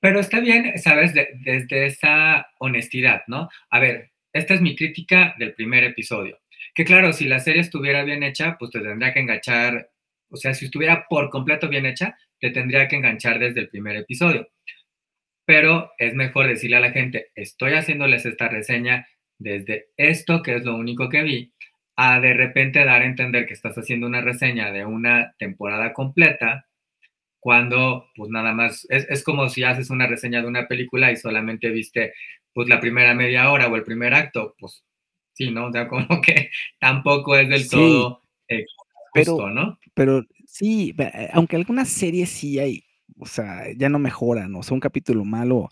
Pero 0.00 0.20
está 0.20 0.40
bien, 0.40 0.76
sabes, 0.78 1.14
desde 1.14 1.86
esa 1.86 2.46
honestidad, 2.58 3.22
¿no? 3.28 3.48
A 3.70 3.80
ver, 3.80 4.10
esta 4.32 4.54
es 4.54 4.60
mi 4.60 4.76
crítica 4.76 5.34
del 5.38 5.54
primer 5.54 5.84
episodio. 5.84 6.38
Que 6.74 6.84
claro, 6.84 7.12
si 7.12 7.24
la 7.26 7.40
serie 7.40 7.62
estuviera 7.62 8.04
bien 8.04 8.22
hecha, 8.22 8.56
pues 8.58 8.70
te 8.70 8.80
tendría 8.80 9.12
que 9.14 9.20
enganchar, 9.20 9.90
o 10.30 10.36
sea, 10.36 10.52
si 10.54 10.66
estuviera 10.66 11.06
por 11.08 11.30
completo 11.30 11.68
bien 11.68 11.86
hecha, 11.86 12.16
te 12.40 12.50
tendría 12.50 12.88
que 12.88 12.96
enganchar 12.96 13.38
desde 13.38 13.60
el 13.60 13.68
primer 13.70 13.96
episodio 13.96 14.48
pero 15.48 15.92
es 15.96 16.12
mejor 16.12 16.46
decirle 16.46 16.76
a 16.76 16.80
la 16.80 16.90
gente, 16.90 17.30
estoy 17.34 17.72
haciéndoles 17.72 18.26
esta 18.26 18.48
reseña 18.48 19.08
desde 19.38 19.86
esto, 19.96 20.42
que 20.42 20.56
es 20.56 20.64
lo 20.66 20.76
único 20.76 21.08
que 21.08 21.22
vi, 21.22 21.54
a 21.96 22.20
de 22.20 22.34
repente 22.34 22.84
dar 22.84 23.00
a 23.00 23.06
entender 23.06 23.46
que 23.46 23.54
estás 23.54 23.74
haciendo 23.78 24.06
una 24.06 24.20
reseña 24.20 24.70
de 24.72 24.84
una 24.84 25.34
temporada 25.38 25.94
completa, 25.94 26.66
cuando 27.40 28.10
pues 28.14 28.30
nada 28.30 28.52
más, 28.52 28.86
es, 28.90 29.24
como 29.24 29.48
si 29.48 29.64
haces 29.64 29.88
una 29.88 30.06
reseña 30.06 30.42
de 30.42 30.48
una 30.48 30.68
película 30.68 31.10
y 31.10 31.16
solamente 31.16 31.70
viste 31.70 32.12
pues 32.52 32.68
la 32.68 32.78
primera 32.78 33.14
media 33.14 33.50
hora 33.50 33.68
o 33.68 33.76
el 33.76 33.84
primer 33.84 34.12
acto, 34.12 34.54
pues 34.58 34.84
sí, 35.32 35.50
¿no? 35.50 35.68
O 35.68 35.72
sea, 35.72 35.88
como 35.88 36.20
que 36.20 36.50
tampoco 36.78 37.34
es 37.38 37.48
del 37.48 37.70
todo 37.70 38.20
eh, 38.48 38.66
justo, 39.14 39.48
¿no? 39.48 39.78
Pero 39.94 40.26
sí, 40.44 40.94
eh, 40.98 41.30
aunque 41.32 41.56
algunas 41.56 41.88
series 41.88 42.28
sí 42.28 42.58
hay 42.58 42.84
o 43.18 43.26
sea, 43.26 43.64
ya 43.76 43.88
no 43.88 43.98
mejoran, 43.98 44.54
o 44.54 44.62
sea, 44.62 44.74
un 44.74 44.80
capítulo 44.80 45.24
malo, 45.24 45.68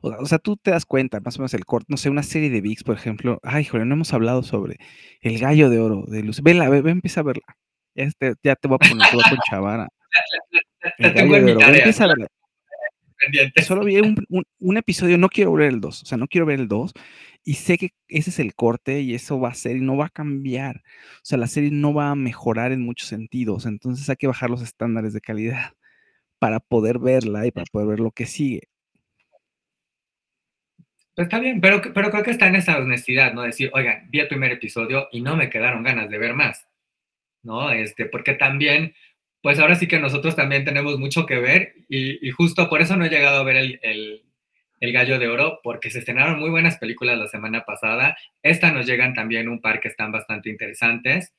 o, 0.00 0.26
sea, 0.26 0.38
tú 0.38 0.56
te 0.56 0.70
das 0.70 0.86
cuenta, 0.86 1.20
más 1.20 1.36
o 1.36 1.40
menos 1.40 1.54
el 1.54 1.64
corte, 1.64 1.86
no 1.88 1.96
sé, 1.96 2.10
una 2.10 2.22
serie 2.22 2.50
de 2.50 2.60
VIX, 2.60 2.84
por 2.84 2.96
ejemplo, 2.96 3.40
ay, 3.42 3.64
joder, 3.64 3.86
no 3.86 3.94
hemos 3.94 4.12
hablado 4.12 4.42
sobre 4.42 4.76
El 5.20 5.38
Gallo 5.38 5.70
de 5.70 5.78
Oro 5.80 6.04
de 6.06 6.22
Luz, 6.22 6.42
vela, 6.42 6.68
ve, 6.68 6.82
ve 6.82 6.90
empieza 6.90 7.20
a 7.20 7.24
verla, 7.24 7.56
este, 7.94 8.34
ya 8.42 8.56
te 8.56 8.68
voy 8.68 8.78
a 8.80 8.88
poner, 8.88 9.08
te 9.08 9.16
voy 9.16 9.24
a 9.24 9.50
chavara. 9.50 9.88
El 10.98 11.12
Gallo 11.12 11.44
de 11.44 11.56
Oro, 11.56 11.66
empieza 11.66 12.04
a 12.04 12.08
verla. 12.08 12.26
Solo 13.66 13.84
vi 13.84 13.98
un, 13.98 14.16
un, 14.58 14.76
episodio, 14.76 15.16
no 15.18 15.28
quiero 15.28 15.52
ver 15.52 15.68
el 15.68 15.80
2, 15.80 16.02
o 16.02 16.06
sea, 16.06 16.18
no 16.18 16.28
quiero 16.28 16.46
ver 16.46 16.60
el 16.60 16.68
2, 16.68 16.92
y 17.44 17.54
sé 17.54 17.78
que 17.78 17.90
ese 18.08 18.30
es 18.30 18.38
el 18.38 18.54
corte 18.54 19.00
y 19.00 19.14
eso 19.14 19.40
va 19.40 19.50
a 19.50 19.54
ser 19.54 19.76
y 19.76 19.80
no 19.80 19.96
va 19.96 20.06
a 20.06 20.10
cambiar. 20.10 20.82
O 21.16 21.24
sea, 21.24 21.38
la 21.38 21.46
serie 21.46 21.70
no 21.70 21.94
va 21.94 22.10
a 22.10 22.14
mejorar 22.14 22.72
en 22.72 22.82
muchos 22.82 23.08
sentidos, 23.08 23.66
entonces 23.66 24.08
hay 24.10 24.16
que 24.16 24.26
bajar 24.26 24.50
los 24.50 24.62
estándares 24.62 25.12
de 25.12 25.20
calidad 25.20 25.72
para 26.38 26.60
poder 26.60 26.98
verla 26.98 27.46
y 27.46 27.50
para 27.50 27.66
poder 27.66 27.88
ver 27.88 28.00
lo 28.00 28.10
que 28.10 28.26
sigue. 28.26 28.68
Pues 31.14 31.26
está 31.26 31.38
bien, 31.38 31.62
pero, 31.62 31.80
pero 31.94 32.10
creo 32.10 32.22
que 32.22 32.30
está 32.30 32.46
en 32.46 32.56
esa 32.56 32.76
honestidad, 32.76 33.32
¿no? 33.32 33.42
Decir, 33.42 33.70
oigan, 33.72 34.10
vi 34.10 34.20
el 34.20 34.28
primer 34.28 34.52
episodio 34.52 35.08
y 35.10 35.22
no 35.22 35.34
me 35.34 35.48
quedaron 35.48 35.82
ganas 35.82 36.10
de 36.10 36.18
ver 36.18 36.34
más, 36.34 36.68
¿no? 37.42 37.70
Este, 37.70 38.04
porque 38.04 38.34
también, 38.34 38.94
pues 39.40 39.58
ahora 39.58 39.76
sí 39.76 39.88
que 39.88 39.98
nosotros 39.98 40.36
también 40.36 40.66
tenemos 40.66 40.98
mucho 40.98 41.24
que 41.24 41.38
ver 41.38 41.74
y, 41.88 42.30
justo 42.32 42.68
por 42.68 42.82
eso 42.82 42.96
no 42.96 43.06
he 43.06 43.08
llegado 43.08 43.38
a 43.40 43.44
ver 43.44 43.56
el, 43.56 43.80
el, 43.82 44.24
el, 44.80 44.92
Gallo 44.92 45.18
de 45.18 45.28
Oro, 45.28 45.60
porque 45.62 45.90
se 45.90 46.00
estrenaron 46.00 46.38
muy 46.38 46.50
buenas 46.50 46.76
películas 46.76 47.18
la 47.18 47.28
semana 47.28 47.64
pasada. 47.64 48.14
Esta 48.42 48.70
nos 48.70 48.84
llegan 48.84 49.14
también 49.14 49.48
un 49.48 49.62
par 49.62 49.80
que 49.80 49.88
están 49.88 50.12
bastante 50.12 50.50
interesantes 50.50 51.32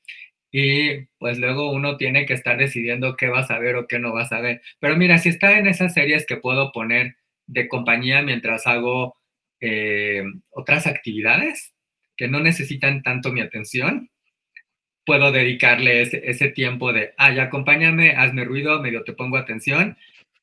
y 0.50 1.06
pues 1.18 1.38
luego 1.38 1.70
uno 1.72 1.96
tiene 1.96 2.26
que 2.26 2.34
estar 2.34 2.56
decidiendo 2.56 3.16
qué 3.16 3.28
vas 3.28 3.50
a 3.50 3.58
ver 3.58 3.76
o 3.76 3.86
qué 3.86 3.98
no 3.98 4.12
vas 4.12 4.32
a 4.32 4.40
ver. 4.40 4.62
Pero 4.80 4.96
mira, 4.96 5.18
si 5.18 5.28
está 5.28 5.58
en 5.58 5.66
esas 5.66 5.94
series 5.94 6.26
que 6.26 6.36
puedo 6.36 6.72
poner 6.72 7.16
de 7.46 7.68
compañía 7.68 8.22
mientras 8.22 8.66
hago 8.66 9.16
eh, 9.60 10.22
otras 10.50 10.86
actividades 10.86 11.74
que 12.16 12.28
no 12.28 12.40
necesitan 12.40 13.02
tanto 13.02 13.32
mi 13.32 13.40
atención, 13.40 14.10
puedo 15.04 15.32
dedicarle 15.32 16.02
ese, 16.02 16.22
ese 16.30 16.48
tiempo 16.50 16.92
de, 16.92 17.14
ay, 17.16 17.38
acompáñame, 17.38 18.12
hazme 18.12 18.44
ruido, 18.44 18.82
medio 18.82 19.04
te 19.04 19.14
pongo 19.14 19.36
atención, 19.38 19.96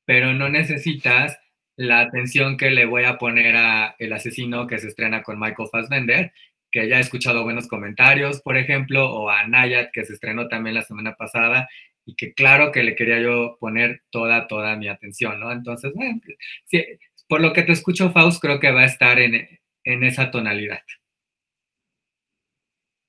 pero 0.06 0.34
no 0.34 0.50
necesitas 0.50 1.40
la 1.78 2.02
atención 2.02 2.58
que 2.58 2.72
le 2.72 2.86
voy 2.86 3.04
a 3.04 3.18
poner 3.18 3.56
a 3.58 3.96
El 4.00 4.14
asesino 4.14 4.68
que 4.68 4.80
se 4.80 4.88
estrena 4.88 5.24
con 5.24 5.40
Michael 5.40 5.70
Fassbender, 5.72 6.34
que 6.76 6.90
ya 6.90 7.00
escuchado 7.00 7.46
buenos 7.46 7.70
comentarios, 7.70 8.42
por 8.42 8.58
ejemplo, 8.58 9.10
o 9.10 9.30
a 9.30 9.48
Nayat, 9.48 9.92
que 9.94 10.04
se 10.04 10.12
estrenó 10.12 10.50
también 10.50 10.76
la 10.76 10.82
semana 10.82 11.16
pasada, 11.16 11.70
y 12.06 12.16
que 12.16 12.34
claro 12.34 12.74
que 12.74 12.84
le 12.84 12.98
quería 12.98 13.22
yo 13.22 13.56
poner 13.62 14.02
toda, 14.10 14.46
toda 14.48 14.76
mi 14.76 14.90
atención, 14.90 15.40
¿no? 15.40 15.54
Entonces, 15.54 15.94
bueno, 15.96 16.20
sí, 16.66 16.84
por 17.30 17.40
lo 17.40 17.54
que 17.54 17.64
te 17.64 17.72
escucho, 17.72 18.12
Faust, 18.12 18.42
creo 18.42 18.60
que 18.60 18.72
va 18.72 18.82
a 18.82 18.86
estar 18.88 19.20
en, 19.20 19.48
en 19.86 20.04
esa 20.04 20.32
tonalidad. 20.32 20.82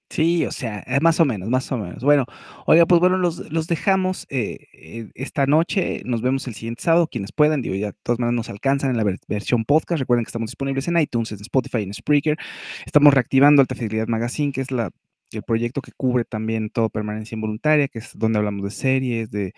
Sí, 0.09 0.47
o 0.47 0.53
sea, 0.53 0.85
eh, 0.87 1.01
más 1.01 1.19
o 1.19 1.25
menos, 1.25 1.49
más 1.51 1.71
o 1.73 1.77
menos. 1.79 2.05
Bueno, 2.05 2.27
oiga, 2.67 2.87
pues 2.87 3.01
bueno, 3.01 3.19
los, 3.19 3.51
los 3.51 3.67
dejamos 3.67 4.25
eh, 4.31 4.69
eh, 4.73 5.11
esta 5.15 5.47
noche. 5.47 6.03
Nos 6.05 6.23
vemos 6.23 6.47
el 6.47 6.55
siguiente 6.55 6.83
sábado, 6.85 7.09
quienes 7.09 7.33
puedan. 7.33 7.61
Digo, 7.61 7.75
ya 7.75 7.89
de 7.89 7.97
todas 8.05 8.21
maneras 8.21 8.37
nos 8.37 8.49
alcanzan 8.49 8.91
en 8.91 8.97
la 8.99 9.05
ver- 9.05 9.19
versión 9.27 9.65
podcast. 9.65 9.99
Recuerden 9.99 10.25
que 10.25 10.29
estamos 10.29 10.51
disponibles 10.51 10.87
en 10.89 10.99
iTunes, 10.99 11.33
en 11.33 11.41
Spotify, 11.41 11.83
en 11.83 11.93
Spreaker. 11.93 12.37
Estamos 12.87 13.13
reactivando 13.15 13.63
Alta 13.63 13.75
Fidelidad 13.75 14.07
Magazine, 14.07 14.53
que 14.53 14.61
es 14.61 14.71
la, 14.71 14.91
el 15.33 15.43
proyecto 15.43 15.83
que 15.83 15.91
cubre 15.93 16.25
también 16.25 16.71
todo 16.71 16.89
permanencia 16.89 17.35
involuntaria, 17.35 17.89
que 17.89 17.99
es 17.99 18.13
donde 18.17 18.39
hablamos 18.39 18.63
de 18.65 18.71
series, 18.71 19.31
de, 19.33 19.55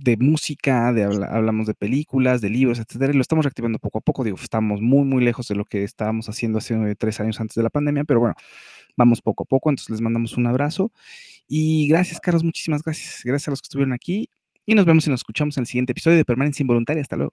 de 0.00 0.16
música, 0.16 0.92
de 0.92 1.04
habla- 1.04 1.26
hablamos 1.26 1.66
de 1.66 1.74
películas, 1.74 2.40
de 2.40 2.50
libros, 2.50 2.78
etcétera, 2.78 3.12
y 3.12 3.16
lo 3.16 3.22
estamos 3.22 3.44
reactivando 3.44 3.78
poco 3.78 3.98
a 3.98 4.00
poco. 4.00 4.24
Digo, 4.24 4.36
estamos 4.40 4.80
muy, 4.80 5.04
muy 5.04 5.24
lejos 5.24 5.48
de 5.48 5.56
lo 5.56 5.64
que 5.64 5.82
estábamos 5.84 6.28
haciendo 6.28 6.58
hace 6.58 6.94
tres 6.94 7.20
años 7.20 7.40
antes 7.40 7.56
de 7.56 7.62
la 7.62 7.70
pandemia, 7.70 8.04
pero 8.04 8.20
bueno, 8.20 8.34
vamos 8.96 9.20
poco 9.20 9.42
a 9.42 9.46
poco. 9.46 9.70
Entonces 9.70 9.90
les 9.90 10.00
mandamos 10.00 10.36
un 10.36 10.46
abrazo 10.46 10.92
y 11.48 11.88
gracias, 11.88 12.20
Carlos, 12.20 12.44
muchísimas 12.44 12.82
gracias. 12.82 13.22
Gracias 13.24 13.48
a 13.48 13.50
los 13.50 13.60
que 13.60 13.66
estuvieron 13.66 13.92
aquí 13.92 14.28
y 14.64 14.74
nos 14.74 14.84
vemos 14.84 15.06
y 15.06 15.10
nos 15.10 15.20
escuchamos 15.20 15.56
en 15.56 15.62
el 15.62 15.66
siguiente 15.66 15.92
episodio 15.92 16.16
de 16.16 16.24
Permanencia 16.24 16.62
Involuntaria. 16.62 17.02
Hasta 17.02 17.16
luego. 17.16 17.32